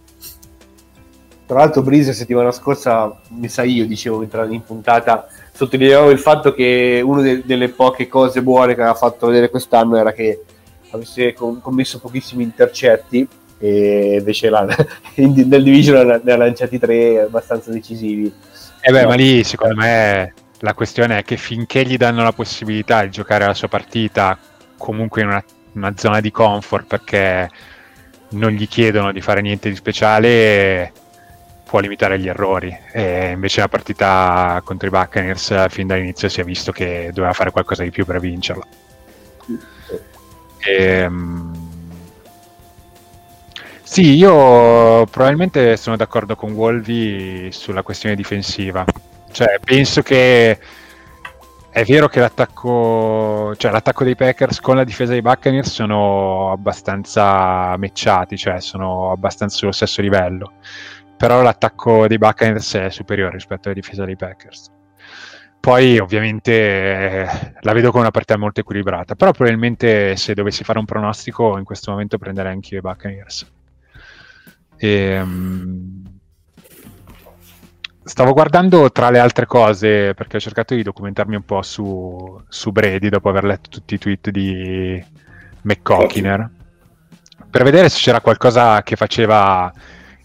[1.47, 6.53] Tra l'altro Brise settimana scorsa, mi sa io, dicevo in, in puntata, sottolineavo il fatto
[6.53, 10.43] che una de- delle poche cose buone che aveva fatto vedere quest'anno era che
[10.91, 13.27] avesse commesso pochissimi intercetti
[13.59, 14.67] e invece la,
[15.17, 18.31] nel division ne ha lanciati tre abbastanza decisivi.
[18.83, 19.09] Eh beh, no.
[19.09, 23.47] ma lì secondo me la questione è che finché gli danno la possibilità di giocare
[23.47, 24.39] la sua partita
[24.77, 27.49] comunque in una, una zona di comfort perché
[28.31, 30.93] non gli chiedono di fare niente di speciale
[31.67, 36.45] può limitare gli errori e invece la partita contro i Buccaneers fin dall'inizio si è
[36.45, 38.67] visto che doveva fare qualcosa di più per vincerla
[40.67, 41.67] e, ehm,
[43.83, 48.85] sì, io probabilmente sono d'accordo con Wolvi sulla questione difensiva.
[49.31, 50.59] Cioè, penso che
[51.71, 57.77] è vero che l'attacco, cioè, l'attacco dei Packers con la difesa dei Buccaneers sono abbastanza
[57.79, 60.55] matchati, cioè sono abbastanza sullo stesso livello.
[61.17, 64.71] Però l'attacco dei Buccaneers è superiore rispetto alla difesa dei Packers.
[65.59, 67.27] Poi ovviamente eh,
[67.61, 71.65] la vedo come una partita molto equilibrata, però probabilmente se dovessi fare un pronostico in
[71.65, 73.53] questo momento prenderei anche i Buccaneers.
[74.77, 76.03] E, um,
[78.05, 82.71] stavo guardando tra le altre cose perché ho cercato di documentarmi un po' su, su
[82.71, 85.05] Brady dopo aver letto tutti i tweet di
[85.63, 86.51] McCockiner
[87.51, 89.73] per vedere se c'era qualcosa che faceva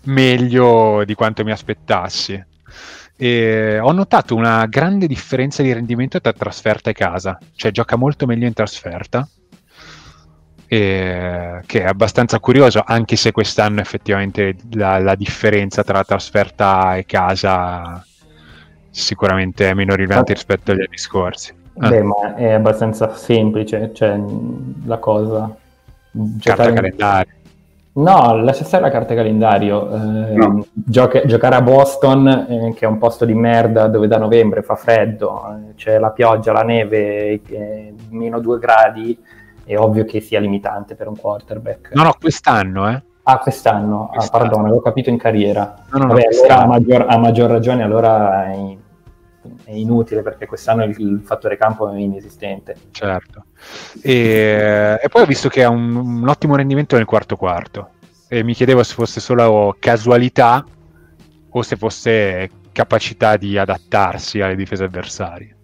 [0.05, 2.43] meglio di quanto mi aspettassi.
[3.17, 8.25] E ho notato una grande differenza di rendimento tra trasferta e casa, cioè gioca molto
[8.25, 9.27] meglio in trasferta
[10.73, 17.05] eh, che è abbastanza curioso, anche se quest'anno effettivamente la, la differenza tra trasferta e
[17.05, 18.01] casa
[18.89, 21.53] sicuramente è meno rilevante rispetto agli anni scorsi.
[21.73, 22.03] Beh, ah.
[22.03, 24.17] ma è abbastanza semplice, cioè
[24.85, 25.53] la cosa.
[26.39, 26.75] Carta in...
[26.75, 27.33] calendario.
[27.93, 29.91] No, lascia stare la carta calendario.
[29.91, 30.65] Eh, no.
[30.71, 34.75] gioca- giocare a Boston, eh, che è un posto di merda dove da novembre fa
[34.75, 39.17] freddo, eh, c'è la pioggia, la neve, eh, meno due gradi
[39.65, 41.93] è ovvio che sia limitante per un quarterback.
[41.93, 43.01] No, no, quest'anno, eh.
[43.23, 44.43] Ah, quest'anno, ah, quest'anno.
[44.43, 45.75] ah, pardon, avevo capito in carriera.
[45.91, 48.77] No, no, Vabbè, no, allora a maggior, a maggior, ragione allora è,
[49.63, 52.75] è, inutile perché quest'anno il, il, fattore campo è inesistente.
[52.91, 53.45] Certo.
[54.01, 57.91] E, e poi ho visto che ha un, un, ottimo rendimento nel quarto quarto
[58.27, 60.65] e mi chiedevo se fosse solo casualità
[61.49, 65.55] o se fosse capacità di adattarsi alle difese avversarie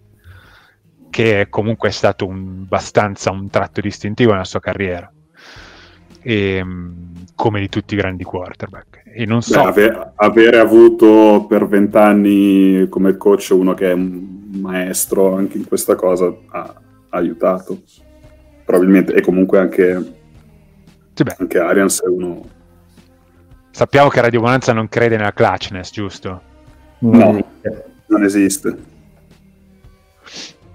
[1.10, 5.10] che comunque è stato un, abbastanza un tratto distintivo nella sua carriera,
[6.20, 8.97] e, ehm, come di tutti i grandi quarterback.
[9.12, 9.60] E non so...
[9.60, 15.66] Beh, ave- avere avuto per vent'anni come coach uno che è un maestro anche in
[15.66, 16.74] questa cosa ha, ha
[17.10, 17.82] aiutato,
[18.64, 20.12] probabilmente, e comunque anche,
[21.14, 22.42] sì, anche Arians è uno...
[23.70, 26.42] Sappiamo che Radio Bonanza non crede nella clutchness, giusto?
[27.00, 27.44] No,
[28.06, 28.76] non esiste.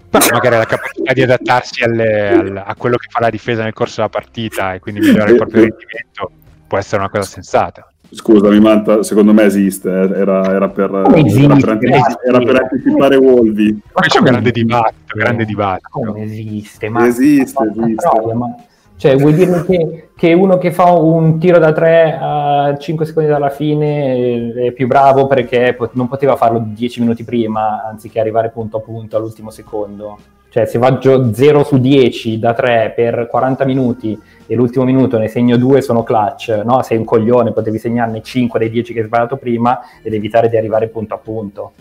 [0.10, 3.74] Però magari la capacità di adattarsi alle, al, a quello che fa la difesa nel
[3.74, 6.32] corso della partita e quindi migliorare il proprio rendimento
[6.68, 7.88] può essere una cosa sensata.
[8.14, 10.20] Scusami, Manta, secondo me esiste, eh.
[10.20, 11.90] era, era, per, esiste, era, per,
[12.28, 13.82] era per anticipare Wolvi.
[13.94, 15.90] Ma c'è un grande dibattito, grande dibattito.
[15.90, 16.90] Come esiste?
[16.90, 17.96] Ma, esiste, esiste.
[17.96, 18.56] Troia, ma
[19.04, 23.30] cioè, vuoi dirmi che, che, uno che fa un tiro da 3 a 5 secondi
[23.30, 28.78] dalla fine è più bravo perché non poteva farlo 10 minuti prima anziché arrivare punto
[28.78, 30.18] a punto all'ultimo secondo?
[30.48, 34.18] Cioè, se vaggio 0 su 10 da 3 per 40 minuti
[34.48, 36.82] e l'ultimo minuto ne segno 2 sono clutch, no?
[36.84, 40.58] Sei un coglione, potevi segnarne 5 dei 10 che hai sbagliato prima ed evitare di
[40.58, 41.74] arrivare punto a punto.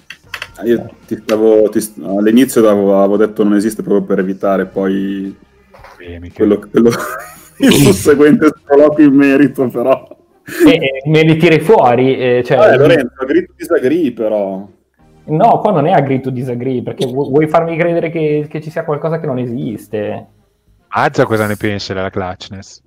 [0.65, 5.35] Io ti stavo, ti, all'inizio avevo, avevo detto non esiste proprio per evitare, poi
[6.35, 6.91] quello, quello,
[7.59, 10.09] il susseguente sproloquio in merito, però.
[10.67, 12.17] E, me li tiri fuori.
[12.17, 14.67] Eh, cioè, eh, Lorenzo, agree to disagree, però.
[15.25, 18.71] No, qua non è agree to disagree, perché vu- vuoi farmi credere che, che, ci
[18.71, 20.27] sia qualcosa che non esiste.
[20.95, 22.83] Azza cosa ne pensi della clutchness?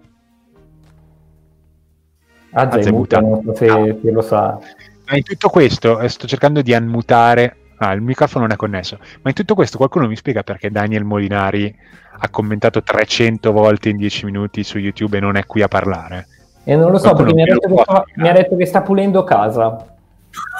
[2.51, 3.97] Azza, Azza è muta, non so se, no.
[4.01, 4.59] se lo sa.
[5.07, 8.97] Ma in tutto questo eh, sto cercando di annutare Ah, il microfono non è connesso.
[9.21, 11.73] Ma in tutto questo qualcuno mi spiega perché Daniel Molinari
[12.19, 16.27] ha commentato 300 volte in 10 minuti su YouTube e non è qui a parlare?
[16.63, 19.23] E non lo so qualcuno perché mi ha, sta, mi ha, detto che sta pulendo
[19.23, 19.94] casa.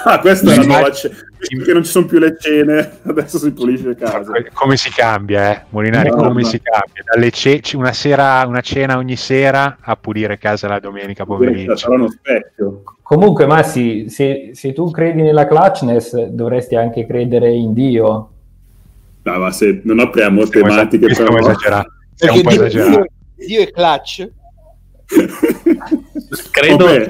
[0.03, 1.15] Ah, questa è la nuova cena.
[1.38, 4.32] Perché non ci sono più le cene, adesso si pulisce casa.
[4.53, 5.63] Come si cambia, eh?
[5.69, 6.47] Molinari, no, come no.
[6.47, 7.03] si cambia?
[7.11, 11.76] Dalle ce- una, sera, una cena ogni sera a pulire casa la domenica pomeriggio.
[11.76, 12.84] Sarà uno specchio.
[13.01, 18.30] Comunque, Massi, se, se, tu credi nella clutchness, dovresti anche credere in Dio.
[19.21, 21.13] No, ma se non apriamo stiamo tematiche...
[21.13, 21.89] Stiamo esagerando.
[22.17, 23.05] Perché Dio, Dio,
[23.36, 24.30] Dio, è clutch?
[26.51, 26.86] Credo...
[26.86, 27.07] Vabbè.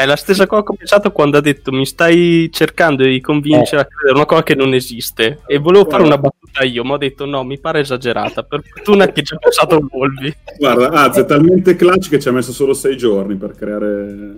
[0.00, 3.82] È la stessa cosa che ho pensato quando ha detto mi stai cercando di convincere
[3.82, 3.84] eh.
[3.84, 5.40] a credere una cosa che non esiste.
[5.46, 8.42] E volevo fare una battuta io, ma ho detto no, mi pare esagerata.
[8.44, 10.34] Per fortuna che ci ha pensato Volvi.
[10.58, 14.34] Guarda, Az è talmente clutch che ci ha messo solo sei giorni per creare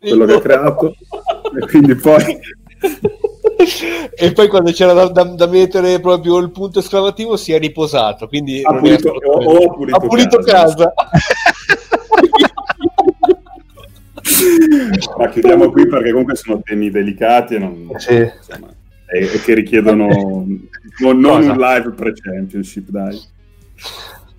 [0.00, 0.94] quello che ha creato
[1.60, 2.38] e quindi poi
[4.14, 8.28] e poi quando c'era da, da- da mettere proprio il punto esclamativo si è riposato
[8.28, 10.74] quindi Ha pulito- è stato- o- o ha pulito ha pulito casa.
[10.94, 10.94] casa,
[15.18, 18.14] Ma chiudiamo qui perché comunque sono temi delicati e, non- Sì.
[18.16, 18.68] insomma,
[19.12, 20.06] e- e che richiedono
[21.00, 23.20] non, non un live pre-championship, dai.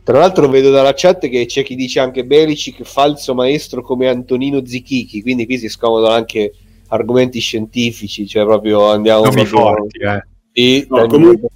[0.03, 4.65] tra l'altro vedo dalla chat che c'è chi dice anche Belicic falso maestro come Antonino
[4.65, 6.53] Zichichi quindi qui si scomodano anche
[6.89, 10.23] argomenti scientifici cioè proprio andiamo Nomi proprio forti, eh.
[10.53, 11.49] Sì, No, comunque-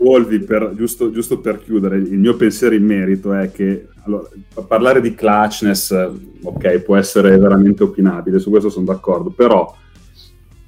[0.00, 4.26] Volvi, per- giusto, giusto per chiudere, il mio pensiero in merito è che allora,
[4.66, 6.10] parlare di clutchness,
[6.42, 9.76] ok, può essere veramente opinabile, su questo sono d'accordo, però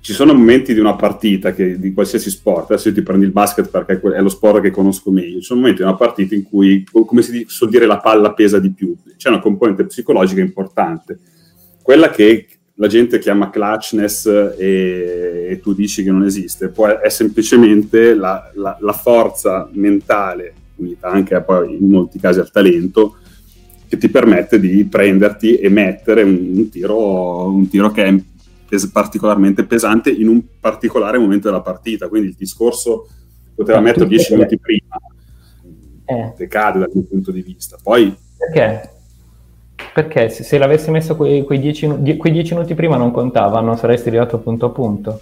[0.00, 3.32] ci sono momenti di una partita che, di qualsiasi sport, adesso io ti prendi il
[3.32, 6.42] basket perché è lo sport che conosco meglio, ci sono momenti di una partita in
[6.42, 10.42] cui, co- come si suol dire, la palla pesa di più, c'è una componente psicologica
[10.42, 11.18] importante,
[11.80, 12.48] quella che
[12.82, 14.26] la gente chiama clutchness
[14.58, 20.52] e, e tu dici che non esiste, può, è semplicemente la, la- la forza mentale,
[20.76, 23.18] unita anche poi in molti casi al talento,
[23.86, 28.16] che ti permette di prenderti e mettere un, un tiro, un tiro che è
[28.90, 32.08] particolarmente pesante in un particolare momento della partita.
[32.08, 33.06] Quindi il discorso
[33.54, 34.96] poteva Ma mettere tu 10 perché- minuti prima,
[36.06, 37.78] Eh, decade dal mio punto di vista.
[37.80, 38.90] Poi perché?
[39.92, 43.60] Perché se, se l'avessi messo quei, quei, dieci, die- quei dieci minuti prima non contava,
[43.60, 45.20] non saresti arrivato punto a punto.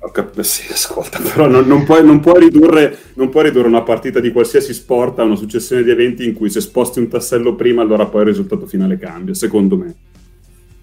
[0.00, 3.82] Ho cap- sì, ascolta, però non, non puoi, non puoi ridurre, non puoi ridurre una
[3.82, 7.54] partita di qualsiasi sport a una successione di eventi in cui se sposti un tassello
[7.56, 9.94] prima, allora poi il risultato finale cambia, secondo me.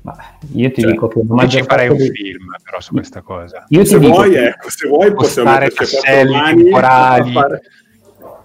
[0.02, 0.18] Ma
[0.54, 3.64] io ti Cioè, dico che maggior ci farei un dei- film però su questa cosa.
[3.70, 7.32] Io Se vuoi, che- ecco, se vuoi possiamo quattro tasselli mani temporali.
[7.40, 7.62] fare-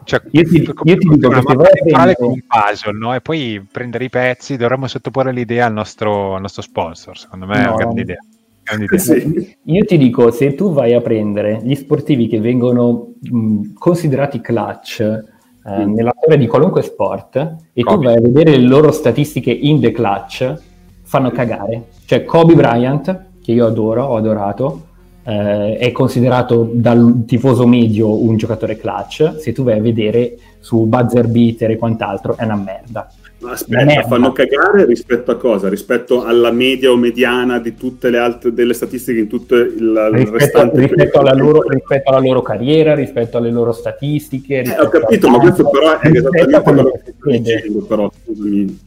[0.08, 3.14] Cioè, Io ti- io ti dico una mappa temporale con un puzzle, no?
[3.14, 7.18] E poi prendere i pezzi, dovremmo sottoporre l'idea al nostro, al nostro sponsor.
[7.18, 7.74] Secondo me è No.
[7.74, 8.16] una grande idea.
[8.62, 8.98] Grande idea.
[8.98, 9.56] Sì.
[9.64, 15.00] Io ti dico, se tu vai a prendere gli sportivi che vengono mh, considerati clutch
[15.00, 15.92] eh, Mm.
[15.92, 17.36] nella storia di qualunque sport
[17.74, 18.06] e tu Kobe.
[18.06, 20.54] vai a vedere le loro statistiche in the clutch,
[21.02, 21.88] fanno cagare.
[22.06, 24.86] Cioè Kobe Bryant, che io adoro, ho adorato,
[25.28, 29.34] eh, è considerato dal tifoso medio un giocatore clutch.
[29.38, 33.10] Se tu vai a vedere su buzzer beater e quant'altro, è una merda.
[33.40, 34.08] Ma aspetta, Merda.
[34.08, 35.68] fanno cagare rispetto a cosa?
[35.68, 40.38] Rispetto alla media o mediana di tutte le altre delle statistiche in tutto il, Rispetto,
[40.38, 44.62] restante rispetto alla loro, rispetto alla loro carriera, rispetto alle loro statistiche.
[44.62, 47.38] Eh, ho capito, ma questo però è esattamente quello che vede.
[47.38, 48.86] dicendo, però, scusami.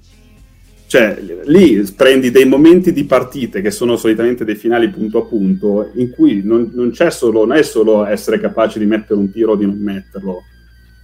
[0.91, 5.89] Cioè, lì prendi dei momenti di partite che sono solitamente dei finali punto a punto,
[5.93, 9.53] in cui non, non c'è solo, non è solo essere capaci di mettere un tiro
[9.53, 10.43] o di non metterlo.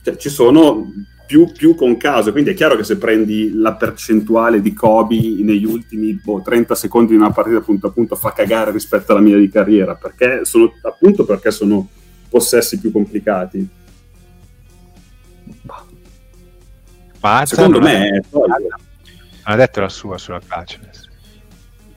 [0.03, 0.91] Cioè, ci sono
[1.25, 5.63] più, più con caso, quindi è chiaro che se prendi la percentuale di Kobe negli
[5.63, 9.38] ultimi boh, 30 secondi di una partita punto a punto fa cagare rispetto alla mia
[9.38, 11.88] di carriera, perché sono, appunto perché sono
[12.27, 13.65] possessi più complicati.
[17.21, 18.59] Mazza Secondo me, poi, non
[19.50, 21.08] ha detto la sua sulla clutchness.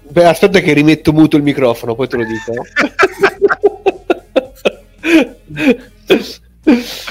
[0.08, 2.52] Beh, aspetta che rimetto muto il microfono, poi te lo dico.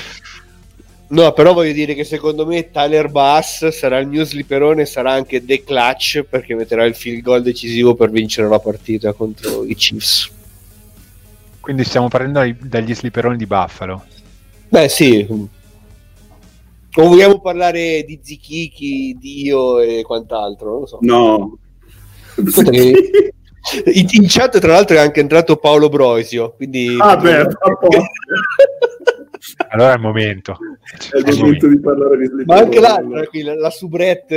[1.11, 5.43] No, però voglio dire che secondo me Tyler Bass sarà il mio slipperone, sarà anche
[5.43, 10.29] The Clutch perché metterà il field goal decisivo per vincere la partita contro i Chiefs.
[11.59, 14.05] Quindi stiamo parlando dai- dagli slipperoni di Buffalo.
[14.67, 15.27] Beh, sì.
[16.99, 20.69] O vogliamo parlare di Zichichi, Dio e quant'altro?
[20.71, 20.97] Non lo so.
[21.01, 21.57] no.
[22.45, 23.33] Ascolta che-
[23.93, 26.53] In, in chat, tra l'altro, è anche entrato Paolo Broisio.
[26.55, 27.45] Quindi Ah, beh.
[29.71, 30.57] Allora è il momento.
[31.11, 34.35] È il momento di parlare di Ma anche l'altra, qui, la, la soubrette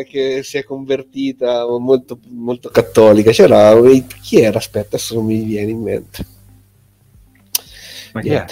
[0.00, 3.30] eh, che si è convertita molto, molto cattolica.
[3.32, 3.74] C'era
[4.22, 4.58] chi era?
[4.58, 6.26] Aspetta, adesso non mi viene in mente.
[8.12, 8.44] Ma chi è?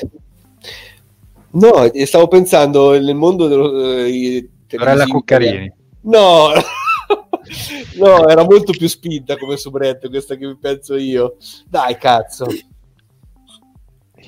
[1.59, 5.73] No, stavo pensando nel mondo dello eh, Sorella Cuccarini.
[6.03, 6.49] No,
[7.97, 11.37] no, era molto più spinta come soubrette questa che penso io.
[11.67, 12.47] Dai, cazzo.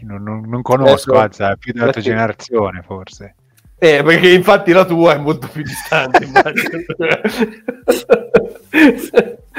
[0.03, 3.35] Non, non- non conosco, Adesso- anzi, è più della tua generazione forse.
[3.81, 6.79] Eh, perché infatti la tua è molto più distante, immagino.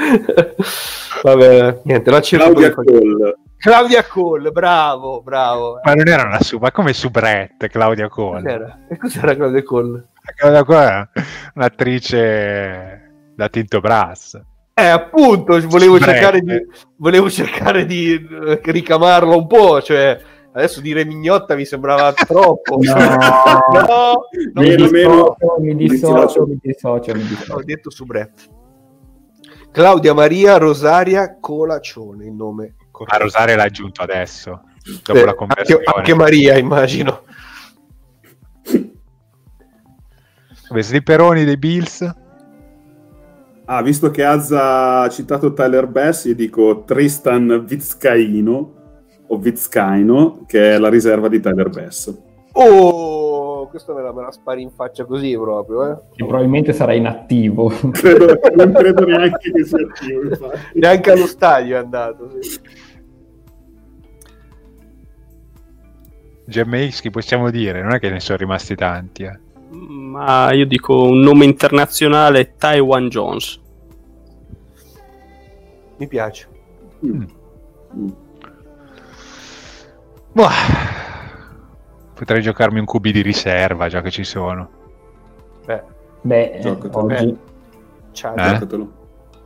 [1.22, 2.72] Vabbè, niente, la Claudia.
[2.72, 3.36] Cole.
[3.58, 5.80] Claudia Cole, bravo, bravo.
[5.84, 8.40] Ma non era una su, ma come subrette Claudia Cole?
[8.42, 8.78] Cos'era?
[8.88, 10.08] E cos'era Claudia Cole?
[10.34, 11.08] Claudia Cole è
[11.56, 14.40] un'attrice da Tinto Brass.
[14.72, 16.54] Eh, appunto, volevo cercare di,
[16.96, 20.18] volevo cercare di eh, ricamarla un po', cioè
[20.52, 22.78] adesso dire mignotta mi sembrava troppo.
[22.80, 22.94] No.
[22.96, 25.36] no, no, Mi Meno, meno.
[25.36, 27.54] dissocio, mi dissocio, mi dissocio, mi dissocio.
[27.54, 28.42] ho detto soubrette.
[29.72, 32.74] Claudia Maria Rosaria Colaccione, il nome
[33.06, 34.62] Ma Rosario l'ha aggiunto adesso,
[35.02, 35.84] dopo Eh, la anche, conversione.
[35.94, 37.22] anche Maria, immagino.
[40.72, 42.14] Slipperoni dei Bills.
[43.64, 48.74] Ah, visto che Azza ha citato Tyler Bass, io dico Tristan Vizcaino,
[49.28, 52.12] o Vizcaino, che è la riserva di Tyler Bass.
[52.52, 53.39] Oh,
[53.70, 55.96] questo me la, me la spari in faccia così proprio, eh.
[56.14, 57.70] Che probabilmente sarà inattivo.
[58.54, 60.58] Non credo neanche che sia attivo, infatti.
[60.74, 62.30] Neanche allo stadio è andato.
[62.40, 62.60] Sì.
[66.46, 67.80] GMX, chi possiamo dire?
[67.82, 69.22] Non è che ne sono rimasti tanti.
[69.22, 69.38] eh.
[69.70, 73.60] Ma io dico un nome internazionale, Taiwan Jones.
[75.98, 76.48] Mi piace.
[77.06, 77.22] Mm.
[77.96, 78.08] Mm.
[80.32, 80.48] Boh.
[82.20, 84.68] Potrei giocarmi un QB di riserva, già che ci sono.
[85.64, 85.82] Beh,
[86.20, 87.04] Beh, eh, Giocatelo.
[87.04, 87.36] oggi
[88.12, 88.36] ciao.
[88.36, 88.42] Eh?
[88.52, 88.92] Giocatelo.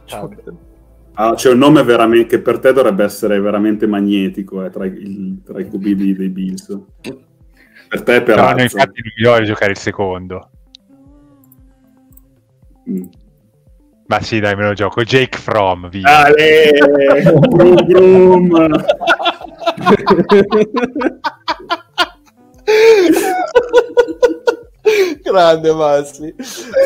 [0.07, 0.29] ciao.
[1.13, 4.89] Ah, c'è un nome veramente che per te dovrebbe essere veramente magnetico eh, tra, i,
[4.89, 6.77] il- tra i QB dei, dei Bills.
[7.01, 8.63] Per te per Però no, Azza.
[8.63, 10.51] infatti non mi voglio giocare il secondo.
[12.91, 13.05] Mm.
[14.07, 15.05] Ma sì, dai, me lo gioco.
[15.05, 16.25] Jake From, via.
[16.25, 16.73] Ale!
[17.51, 18.85] Brum, brum.
[25.23, 26.35] Grande Massi.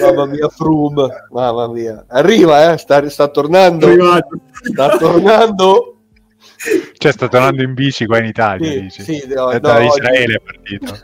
[0.00, 1.08] Mamma mia, Froome.
[1.30, 2.04] Mamma mia.
[2.08, 2.78] Arriva, eh.
[2.78, 3.86] Sta, sta tornando.
[3.86, 4.38] Arrivato.
[4.62, 5.96] Sta tornando.
[6.96, 9.02] Cioè, sta tornando in bici qua in Italia, Sì, dici.
[9.02, 10.98] sì, no, È no, da oggi- Israele è partito.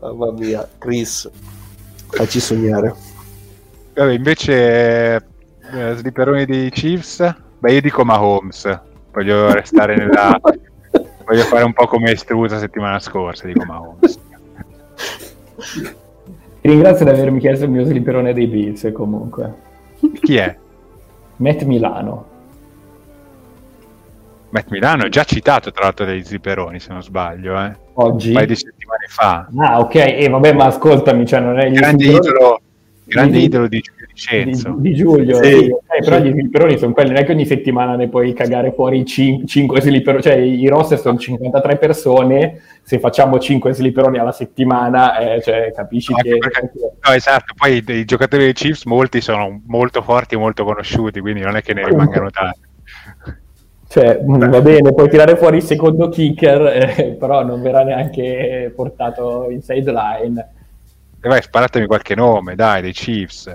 [0.00, 1.28] Mamma mia, Chris.
[2.08, 2.94] Facci sognare.
[3.94, 8.80] Vabbè, invece, eh, slipperoni dei Chiefs, beh, io dico Mahomes.
[9.12, 10.38] Voglio restare nella...
[11.30, 14.18] Voglio fare un po' come estrusa settimana scorsa, dico Mahomes.
[16.60, 19.54] ti ringrazio di avermi chiesto il mio slipperone dei Bills comunque.
[20.22, 20.56] Chi è?
[21.36, 22.26] Matt Milano.
[24.48, 27.76] Matt Milano, già citato tra l'altro dai zipperoni, se non sbaglio, eh.
[27.92, 28.30] Oggi?
[28.30, 29.48] un paio di settimane fa.
[29.56, 32.60] Ah, ok, e vabbè, ma ascoltami, cioè non è Grande idolo,
[33.04, 33.80] grande idolo di
[34.28, 35.50] Di, di Giulio, Sì.
[35.50, 38.72] sì, ok, però gli slipperoni sono quelli, non è che ogni settimana ne puoi cagare
[38.72, 45.16] fuori 5 slipperoni, cioè i roster sono 53 persone, se facciamo 5 slipperoni alla settimana,
[45.18, 46.38] eh, cioè, capisci Anche che...
[46.38, 46.70] perché-
[47.02, 51.20] No, esatto, poi i, i giocatori dei Chiefs molti sono molto forti e molto conosciuti,
[51.20, 52.68] quindi non è che ne rimangano tanti.
[53.88, 56.62] Cioè, mh, va bene, puoi tirare fuori il secondo kicker,
[56.98, 60.48] eh, però non verrà neanche portato in sideline.
[61.22, 63.54] E vai, sparatemi qualche nome, dai, dei Chiefs.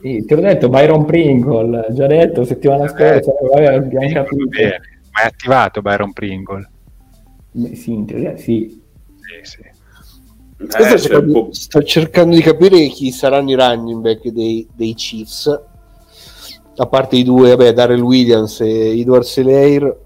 [0.00, 4.46] Sì, ti ho detto Byron Pringle, già detto settimana scorsa, vabbè, abbiamo capito.
[4.48, 4.80] bene.
[5.12, 6.70] Ma è attivato Byron Pringle?
[7.74, 8.82] Sì, in teoria sì.
[9.16, 9.60] Sì, sì.
[10.62, 14.94] Eh, cercando, un po'- sto cercando di capire chi saranno i running back dei, dei
[14.94, 15.62] Chiefs.
[16.76, 19.98] A parte i due, vabbè, Darrell Williams e Edward Selair.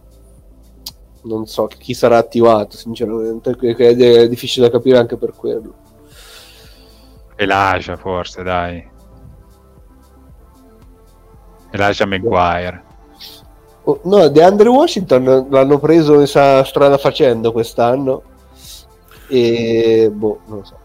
[1.23, 5.75] Non so chi sarà attivato, sinceramente, è difficile da capire anche per quello.
[7.37, 8.93] Elijah forse, dai.
[11.75, 12.83] Elijah Maguire.
[13.83, 18.23] Oh, no, DeAndre Washington l'hanno preso in strada facendo quest'anno.
[19.27, 20.79] E boh, non lo so.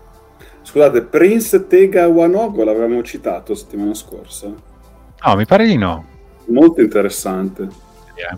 [0.64, 4.48] Scusate, Prince Tega Wanogo l'avevamo citato settimana scorsa.
[4.48, 6.06] No, mi pare di no.
[6.46, 7.68] Molto interessante.
[8.16, 8.38] Eh,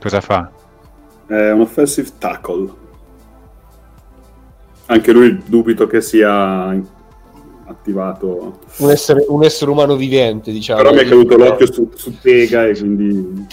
[0.00, 0.50] Cosa fa?
[1.26, 2.82] È un offensive tackle.
[4.86, 6.74] Anche lui dubito che sia
[7.66, 8.60] attivato.
[8.78, 10.82] Un essere, un essere umano vivente, diciamo.
[10.82, 13.46] Però mi è caduto l'occhio su, su Tega e quindi...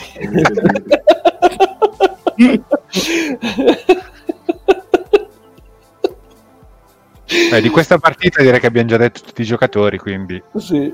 [7.53, 10.93] Eh, di questa partita direi che abbiamo già detto tutti i giocatori, quindi Sì.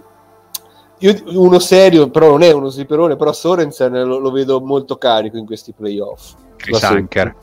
[0.99, 5.37] Io uno serio, però non è uno sliperone, però Sorensen lo, lo vedo molto carico
[5.37, 6.33] in questi playoff.
[6.55, 7.35] Chris Da sempre.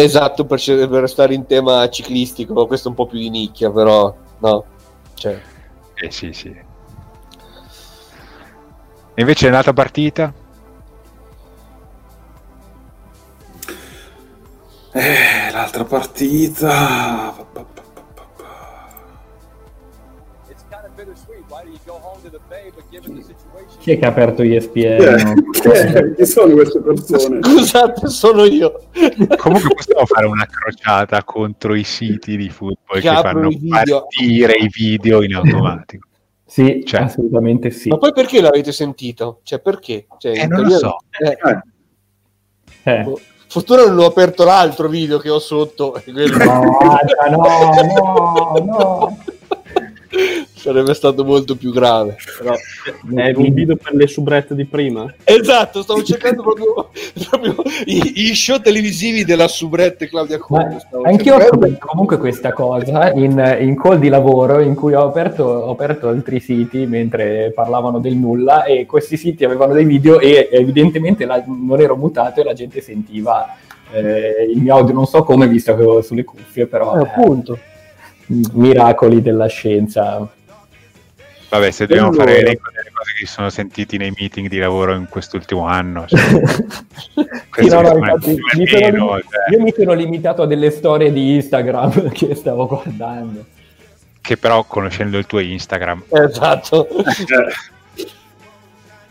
[0.00, 4.14] Esatto, per, per restare in tema ciclistico, questo è un po' più di nicchia, però
[4.38, 4.64] no.
[5.14, 5.40] Cioè,
[5.94, 6.48] Eh sì, sì.
[9.14, 10.32] E invece nell'altra partita?
[14.92, 17.34] Eh, l'altra partita...
[23.88, 24.82] Chi è che ha aperto ESPN?
[25.64, 27.38] Eh, chi sono queste persone?
[27.40, 28.82] scusate, sono io.
[29.38, 34.52] Comunque possiamo fare una crociata contro i siti di football Che che, fanno i partire
[34.58, 36.06] i video in automatico.
[36.44, 37.00] Sì, Cioè.
[37.00, 37.88] assolutamente sì.
[37.88, 39.40] Ma poi perché l'avete sentito?
[39.42, 40.06] Cioè, perché?
[40.18, 40.96] Cioè, Eh, non lo so.
[41.18, 41.38] eh,
[42.82, 43.02] Eh.
[43.04, 43.18] boh.
[43.48, 45.98] Fortuna non ho aperto l'altro video che ho sotto.
[46.12, 46.68] No,
[47.30, 47.42] no,
[47.80, 49.18] no, no.
[50.58, 52.16] sarebbe stato molto più grave.
[52.38, 52.54] Però...
[52.54, 55.12] È un video per le subrette di prima?
[55.24, 56.90] Esatto, stavo cercando proprio,
[57.28, 57.54] proprio
[57.84, 60.86] i, i show televisivi della subrette Claudia Conte.
[61.04, 65.44] Anch'io ho scoperto comunque questa cosa in, in, call di lavoro in cui ho aperto,
[65.44, 70.48] ho aperto altri siti mentre parlavano del nulla e questi siti avevano dei video e
[70.50, 73.56] evidentemente la, non ero mutato e la gente sentiva
[73.92, 77.54] eh, il mio audio non so come visto che avevo sulle cuffie però eh, appunto
[77.54, 80.28] eh, miracoli della scienza
[81.48, 84.94] Vabbè, se dobbiamo fare l'elenco delle cose che si sono sentiti nei meeting di lavoro
[84.94, 86.20] in quest'ultimo anno, cioè,
[87.56, 89.56] sì, no, no, infatti, mi meno, sono, cioè.
[89.56, 93.46] io mi sono limitato a delle storie di Instagram che stavo guardando.
[94.20, 96.04] Che però conoscendo il tuo Instagram.
[96.10, 96.86] Esatto.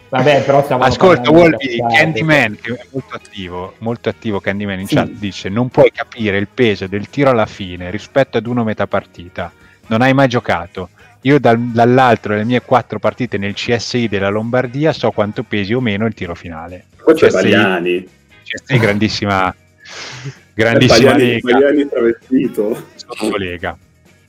[0.10, 4.96] Vabbè, però Ascolta, Wolby, Candyman, che è molto attivo, molto attivo Candyman in sì.
[4.96, 8.86] chat, dice non puoi capire il peso del tiro alla fine rispetto ad uno metà
[8.86, 9.52] partita.
[9.88, 10.90] Non hai mai giocato
[11.22, 15.82] io dal, dall'altro delle mie quattro partite nel CSI della Lombardia so quanto pesi o
[15.82, 16.86] meno il tiro finale.
[17.04, 18.08] Poi c'è Bagliani.
[18.44, 19.54] CSI grandissima,
[20.54, 21.52] grandissima Bagliani, lega.
[21.52, 22.84] Bagliani travestito.
[23.38, 23.78] lega.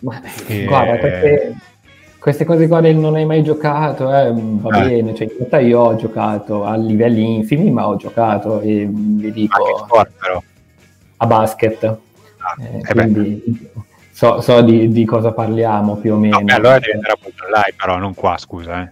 [0.00, 0.64] Ma, e...
[0.64, 1.54] Guarda, queste,
[2.18, 4.88] queste, cose qua del non hai mai giocato, eh, va eh.
[4.88, 9.32] bene, cioè, in realtà io ho giocato a livelli infimi, ma ho giocato e vi
[9.32, 9.84] dico...
[9.84, 10.42] Sport, però.
[11.20, 11.84] A basket.
[11.84, 13.42] Ah, eh, eh quindi,
[14.18, 16.40] so, so di, di, cosa parliamo più o meno.
[16.40, 18.82] No, allora diventerà molto live, però non qua, scusa.
[18.82, 18.90] Eh.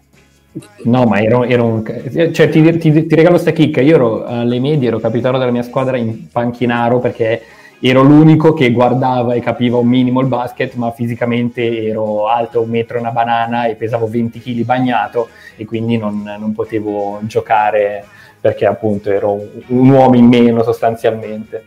[0.84, 1.84] No, ma ero, ero un...
[2.32, 3.80] Cioè, ti, ti, ti, regalo sta chicca.
[3.80, 7.42] Io ero alle medie, ero capitano della mia squadra in panchinaro perché
[7.80, 12.70] ero l'unico che guardava e capiva un minimo il basket, ma fisicamente ero alto un
[12.70, 18.04] metro e una banana e pesavo 20 kg bagnato e quindi non, non potevo giocare
[18.40, 21.64] perché appunto ero un, un uomo in meno sostanzialmente.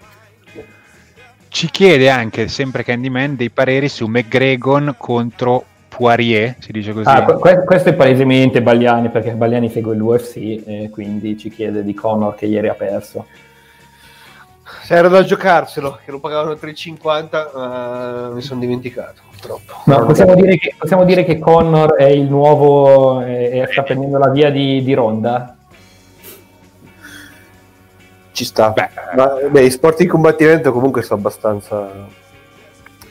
[1.49, 7.09] Ci chiede anche, sempre Candyman, dei pareri su McGregor contro Poirier, si dice così.
[7.09, 11.93] Ah, que- questo è palesemente Bagliani, perché Bagliani segue l'UFC e quindi ci chiede di
[11.93, 13.25] Conor che ieri ha perso.
[14.83, 19.73] Se era da giocarselo, che lo pagavano 3,50, uh, mi sono dimenticato purtroppo.
[19.85, 24.29] No, possiamo, dire che, possiamo dire che Connor è il nuovo e sta prendendo la
[24.29, 25.59] via di, di Ronda?
[28.39, 28.69] Ci sta.
[28.69, 32.07] Beh, Ma, beh, i sport di combattimento comunque sono abbastanza...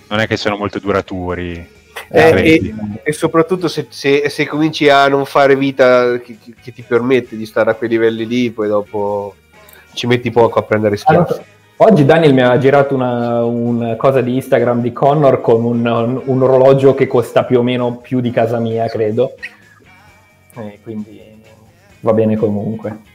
[0.09, 1.77] Non è che sono molto duraturi.
[2.11, 6.83] Eh, e, e, soprattutto se, se, se, cominci a non fare vita che, che, ti
[6.83, 9.35] permette di stare a quei livelli lì, poi dopo
[9.93, 11.33] ci metti poco a prendere schiaffi.
[11.33, 11.45] Allora,
[11.79, 16.23] oggi Daniel mi ha girato una, una, cosa di Instagram di Connor con un, un,
[16.25, 19.35] un, orologio che costa più o meno più di casa mia, credo.
[20.55, 21.21] E quindi
[22.01, 23.08] va bene comunque.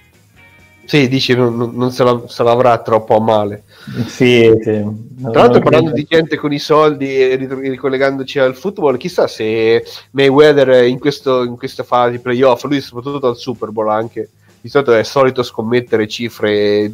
[0.85, 3.63] Sì, dici non, non se, la, se, l'avrà troppo a male.
[4.05, 4.85] Sì, sì.
[5.21, 10.85] Tra l'altro, parlando di gente con i soldi e ricollegandoci al football, chissà se Mayweather
[10.85, 14.29] in, questo, in questa fase di playoff, lui soprattutto al Super Bowl anche,
[14.59, 16.91] di solito è solito scommettere cifre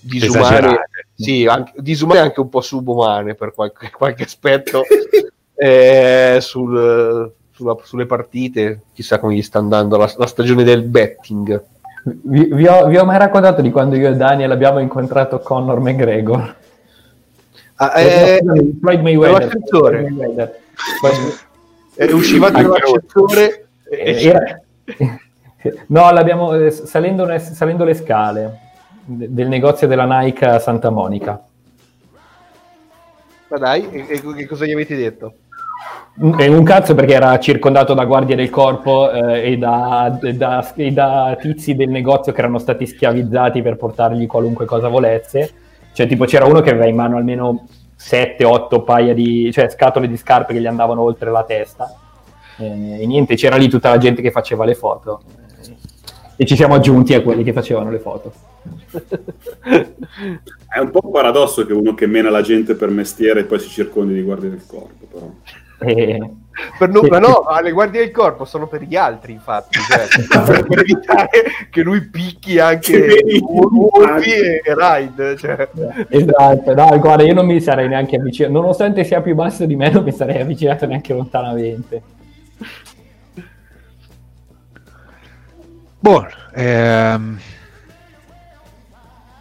[0.00, 4.82] disumane, sì, anche, disumane anche un po' subumane per qualche, qualche aspetto
[5.54, 8.82] eh, sul, sulla, sulle partite.
[8.92, 11.72] Chissà come gli sta andando la, la stagione del betting.
[12.06, 15.80] Vi, vi, ho, vi, ho, mai raccontato di quando io e Daniel abbiamo incontrato Conor
[15.80, 16.56] McGregor?
[17.76, 18.40] Ah, eh,
[18.78, 19.58] Floyd Mayweather.
[19.66, 20.60] Floyd Mayweather.
[21.00, 24.24] Poi, uscivate dall'ascensore e...
[24.24, 24.60] Era...
[25.86, 28.58] No, l'abbiamo eh, salendo, salendo, le scale
[29.06, 31.42] del negozio della Nike a Santa Monica.
[33.48, 35.32] Ma dai, e, e cosa gli avete detto?
[36.16, 40.92] Un cazzo perché era circondato da guardie del corpo eh, e, da, e, da, e,
[40.92, 45.50] da, tizi del negozio che erano stati schiavizzati per portargli qualunque cosa volesse.
[45.92, 47.66] Cioè, tipo, c'era uno che aveva in mano almeno
[47.98, 51.92] 7-8 paia di cioè, scatole di scarpe che gli andavano oltre la testa.
[52.58, 55.20] Eh, e niente, c'era lì tutta la gente che faceva le foto.
[56.36, 58.32] E ci siamo aggiunti a quelli che facevano le foto.
[59.60, 63.58] È un po' un paradosso che uno che mena la gente per mestiere e poi
[63.58, 65.28] si circondi di guardie del corpo, però.
[65.78, 66.30] Eh,
[66.78, 70.78] per no, ma no, le guardie del corpo sono per gli altri, infatti, cioè, per
[70.78, 71.28] evitare
[71.68, 75.36] che lui picchi anche Wolfi e Ride.
[75.36, 75.68] Cioè.
[76.08, 79.90] Esatto, no, guarda, io non mi sarei neanche avvicinato, nonostante sia più basso di me,
[79.90, 82.02] non mi sarei avvicinato neanche lontanamente.
[85.98, 87.38] Buono, ehm,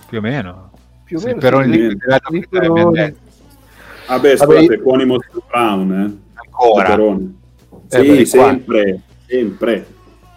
[0.08, 0.72] più o meno.
[1.04, 1.40] Più o meno.
[1.40, 3.16] Sì, però sì, il
[4.06, 6.23] Vabbè, scusate, Quonimo Brown, eh
[6.54, 6.96] ancora.
[7.90, 9.88] Eh, sì, sempre, sempre.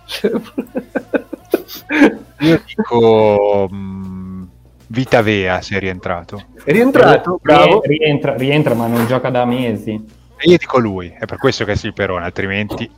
[2.41, 4.43] Io dico mh, mm,
[4.89, 6.43] Vita Vea se è rientrato.
[6.63, 7.83] È rientrato, bravo.
[7.85, 9.93] Rientra, rientra, ma non gioca da mesi.
[10.39, 12.91] E io dico lui, è per questo che è Slipperone, altrimenti...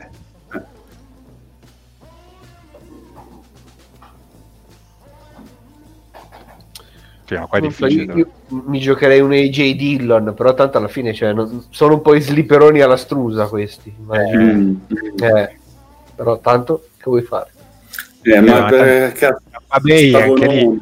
[7.29, 8.15] Sì, ma qua è difficile.
[8.15, 12.01] Io, io mi giocherei un AJ Dillon, però tanto alla fine cioè, non- sono un
[12.01, 13.95] po' i slipperoni alla strusa questi.
[13.95, 14.43] immagino.
[14.45, 14.77] Mm.
[15.21, 15.59] Eh,
[16.15, 17.51] però tanto che vuoi fare?
[18.23, 20.79] Eh, ma ma per cazzo, Vabbè, anche lì.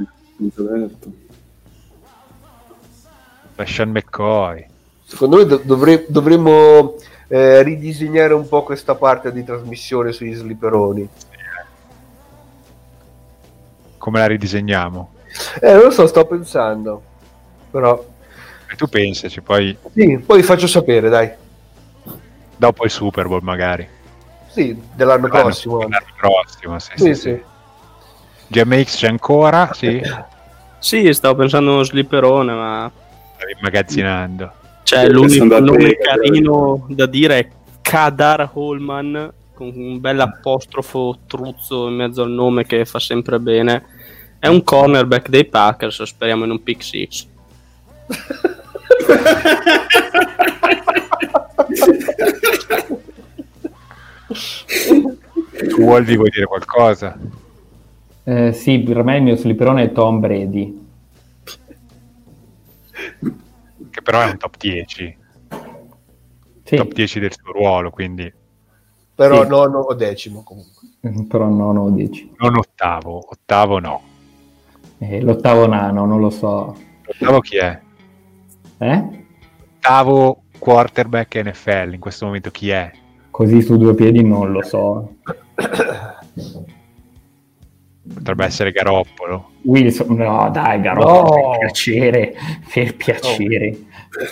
[3.65, 4.67] Sean McCoy.
[5.05, 6.95] Secondo me do- dovre- dovremmo
[7.27, 11.09] eh, ridisegnare un po' questa parte di trasmissione sugli slipperoni.
[13.99, 15.15] Come la ridisegniamo?
[15.61, 17.03] Eh, non lo so, sto pensando.
[17.71, 18.05] Però,
[18.71, 21.31] E tu pensaci, poi sì, poi faccio sapere, dai.
[22.57, 23.87] dopo il Super Bowl magari.
[24.49, 25.79] Sì, dell'anno L'anno- prossimo.
[25.81, 27.43] L'anno prossimo, sì, Sì, sì.
[28.49, 29.71] GMX c'è ancora?
[29.73, 30.01] Sì,
[30.79, 32.91] Sì, stavo pensando a uno slipperone, ma
[33.37, 34.53] stavi immagazzinando.
[34.85, 37.49] cioè, Io l'unico nome carino da dire è
[37.83, 43.85] Kadar Holman con un bel apostrofo truzzo in mezzo al nome che fa sempre bene.
[44.39, 47.27] È un cornerback dei Packers, speriamo in un pick six.
[55.69, 57.17] Tu Wolvi vuoi dire qualcosa?
[58.25, 60.85] Eh, sì, per me il mio slipperone è Tom Brady.
[63.91, 65.17] Che però è un top 10.
[66.65, 68.33] Sì, Top 10 del suo ruolo, quindi
[69.15, 69.49] Però Sì.
[69.49, 70.89] nono o decimo comunque.
[71.29, 72.33] però no, no, 10.
[72.39, 73.25] non ottavo.
[73.31, 74.03] Ottavo no.
[74.99, 76.75] Eh, l'ottavo nano, non lo so.
[77.07, 77.79] Ottavo chi è?
[78.79, 79.05] Eh?
[79.77, 82.91] Ottavo quarterback NFL in questo momento chi è?
[83.31, 85.17] Così su due piedi non lo so.
[88.15, 89.51] Potrebbe essere Garoppolo.
[89.63, 91.51] Wilson, no dai, Garoppolo, No.
[91.51, 92.35] per piacere,
[92.73, 93.77] per piacere,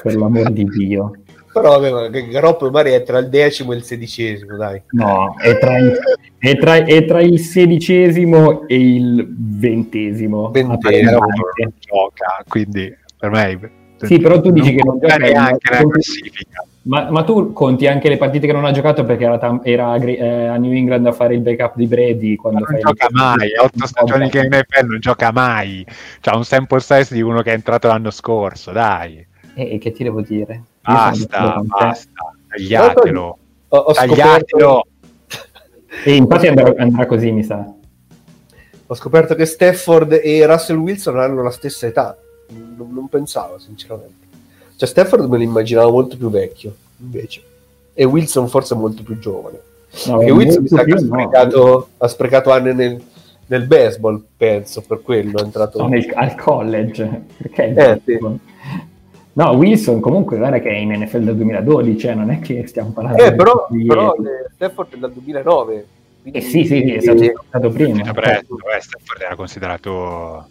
[0.03, 1.13] per l'amor di Dio.
[1.55, 4.83] Però vabbè, Garoppolo magari è tra il decimo e il sedicesimo, dai.
[4.91, 5.97] No, è tra, il,
[6.37, 10.51] è tra- è tra il sedicesimo e il ventesimo.
[10.51, 11.19] Ventesimo.
[11.21, 13.71] Non gioca, quindi per me...
[13.99, 16.67] Sì, però tu dici che non gioca, neanche nella classifica.
[16.83, 19.95] Ma, ma tu conti anche le partite che non ha giocato perché era, tam- era
[19.95, 23.61] eh, a New England a fare il backup di Brady quando non gioca mai, è
[23.61, 25.87] otto stagioni che in NFL non gioca mai.
[26.21, 29.25] C'ha un sample size di uno che è entrato l'anno scorso, dai.
[29.55, 30.63] E che ti devo dire?
[30.85, 33.39] Basta, basta, tagliatelo.
[33.69, 34.87] Ho, ho Tagliatelo.
[36.05, 37.65] E infatti andrà, andrà così, mi sa.
[38.87, 42.17] ho scoperto che Stafford e Russell Wilson hanno la stessa età.
[42.49, 44.27] Non, non pensavo, sinceramente.
[44.77, 47.43] Cioè, Stafford me lo immaginavo molto più vecchio, invece.
[47.95, 49.61] E Wilson forse molto più giovane.
[50.07, 51.01] No, e Wilson mi sa che ha no.
[51.01, 53.03] sprecato, ha sprecato anni nel,
[53.47, 55.81] nel baseball, penso, per quello è entrato.
[55.81, 57.23] No, nel- al college.
[57.37, 57.73] Perché?
[57.73, 58.19] Eh, sì.
[59.37, 62.91] No, Wilson comunque guarda che è in NFL dal 2012, eh, non è che stiamo
[62.91, 65.87] parlando Eh, però, di però eh, Stafford è dal 2009.
[66.23, 67.95] quindi- Eh sì, sì, sì, è stato, è stato prima.
[67.95, 70.47] Finito presto, eh, Stafford era considerato,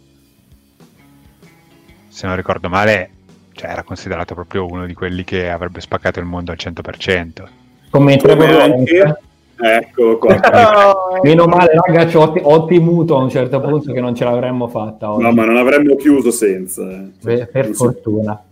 [2.10, 3.10] se non ricordo male,
[3.54, 7.48] cioè era considerato proprio uno di quelli che avrebbe spaccato il mondo al 100%.
[7.90, 9.20] Come Trevor Lawrence.
[9.56, 10.36] Eccolo qua.
[10.52, 14.26] No, Meno male, raga, ci ho, ho temuto a un certo punto che non ce
[14.26, 15.24] l'avremmo fatta oggi.
[15.24, 16.82] No, ma non avremmo chiuso senza.
[16.92, 17.12] eh.
[17.24, 18.44] per, per Non so, fortuna.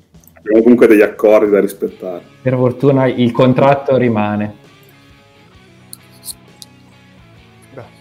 [0.43, 2.23] Abbiamo comunque degli accordi da rispettare.
[2.41, 4.55] Per fortuna il contratto rimane.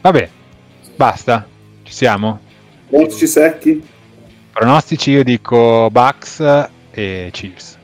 [0.01, 0.31] Vabbè,
[0.97, 1.47] basta,
[1.83, 2.41] ci siamo.
[2.89, 3.87] Pronostici secchi?
[4.53, 6.41] Pronostici io dico Bucks
[6.91, 7.79] e Chiefs.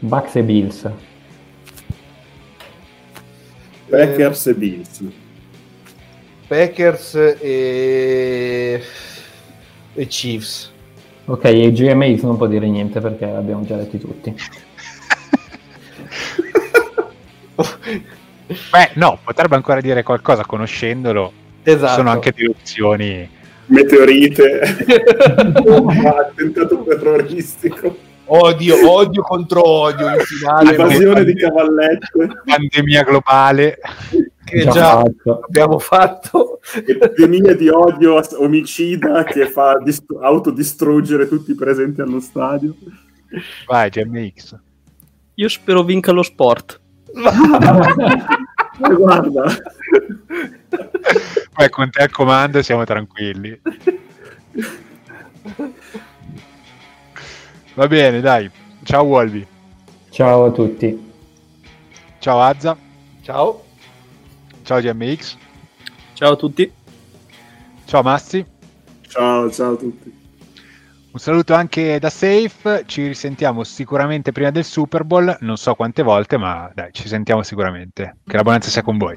[0.00, 0.90] Bucks e Bills.
[3.88, 5.02] Packers e Bills.
[6.46, 8.82] Packers e...
[9.94, 10.72] e Chiefs.
[11.26, 14.34] Ok, e GMX non può dire niente perché l'abbiamo già letti tutti.
[18.70, 21.32] Beh, no, potrebbe ancora dire qualcosa conoscendolo.
[21.62, 21.94] Esatto.
[21.94, 23.28] Sono anche delle opzioni.
[23.66, 24.60] Meteorite.
[26.04, 27.96] Attentato terroristico.
[28.26, 30.70] Odio, odio contro odio in finale.
[30.70, 32.08] Invasione di cavallette.
[32.44, 33.78] Pandemia globale.
[34.54, 35.40] che Già già fatto.
[35.40, 36.60] abbiamo fatto.
[36.86, 42.74] Epidemia di odio omicida che fa dist- autodistruggere tutti i presenti allo stadio.
[43.66, 44.56] Vai, GMX.
[45.34, 46.80] Io spero vinca lo sport.
[47.14, 47.30] Ma
[48.94, 49.44] guarda,
[51.52, 53.60] Poi con te al comando siamo tranquilli.
[57.74, 58.50] Va bene, dai.
[58.84, 59.46] Ciao Wolvi.
[60.10, 61.12] Ciao a tutti.
[62.18, 62.76] Ciao Azza.
[63.22, 63.63] Ciao.
[64.64, 65.36] Ciao GMX.
[66.14, 66.72] Ciao a tutti.
[67.84, 68.44] Ciao Massi.
[69.06, 70.22] ciao, ciao a tutti.
[71.12, 76.02] Un saluto anche da Safe, ci risentiamo sicuramente prima del Super Bowl, non so quante
[76.02, 78.16] volte, ma dai, ci sentiamo sicuramente.
[78.26, 79.16] Che la buonanza sia con voi.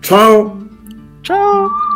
[0.00, 0.66] Ciao!
[1.22, 1.95] Ciao!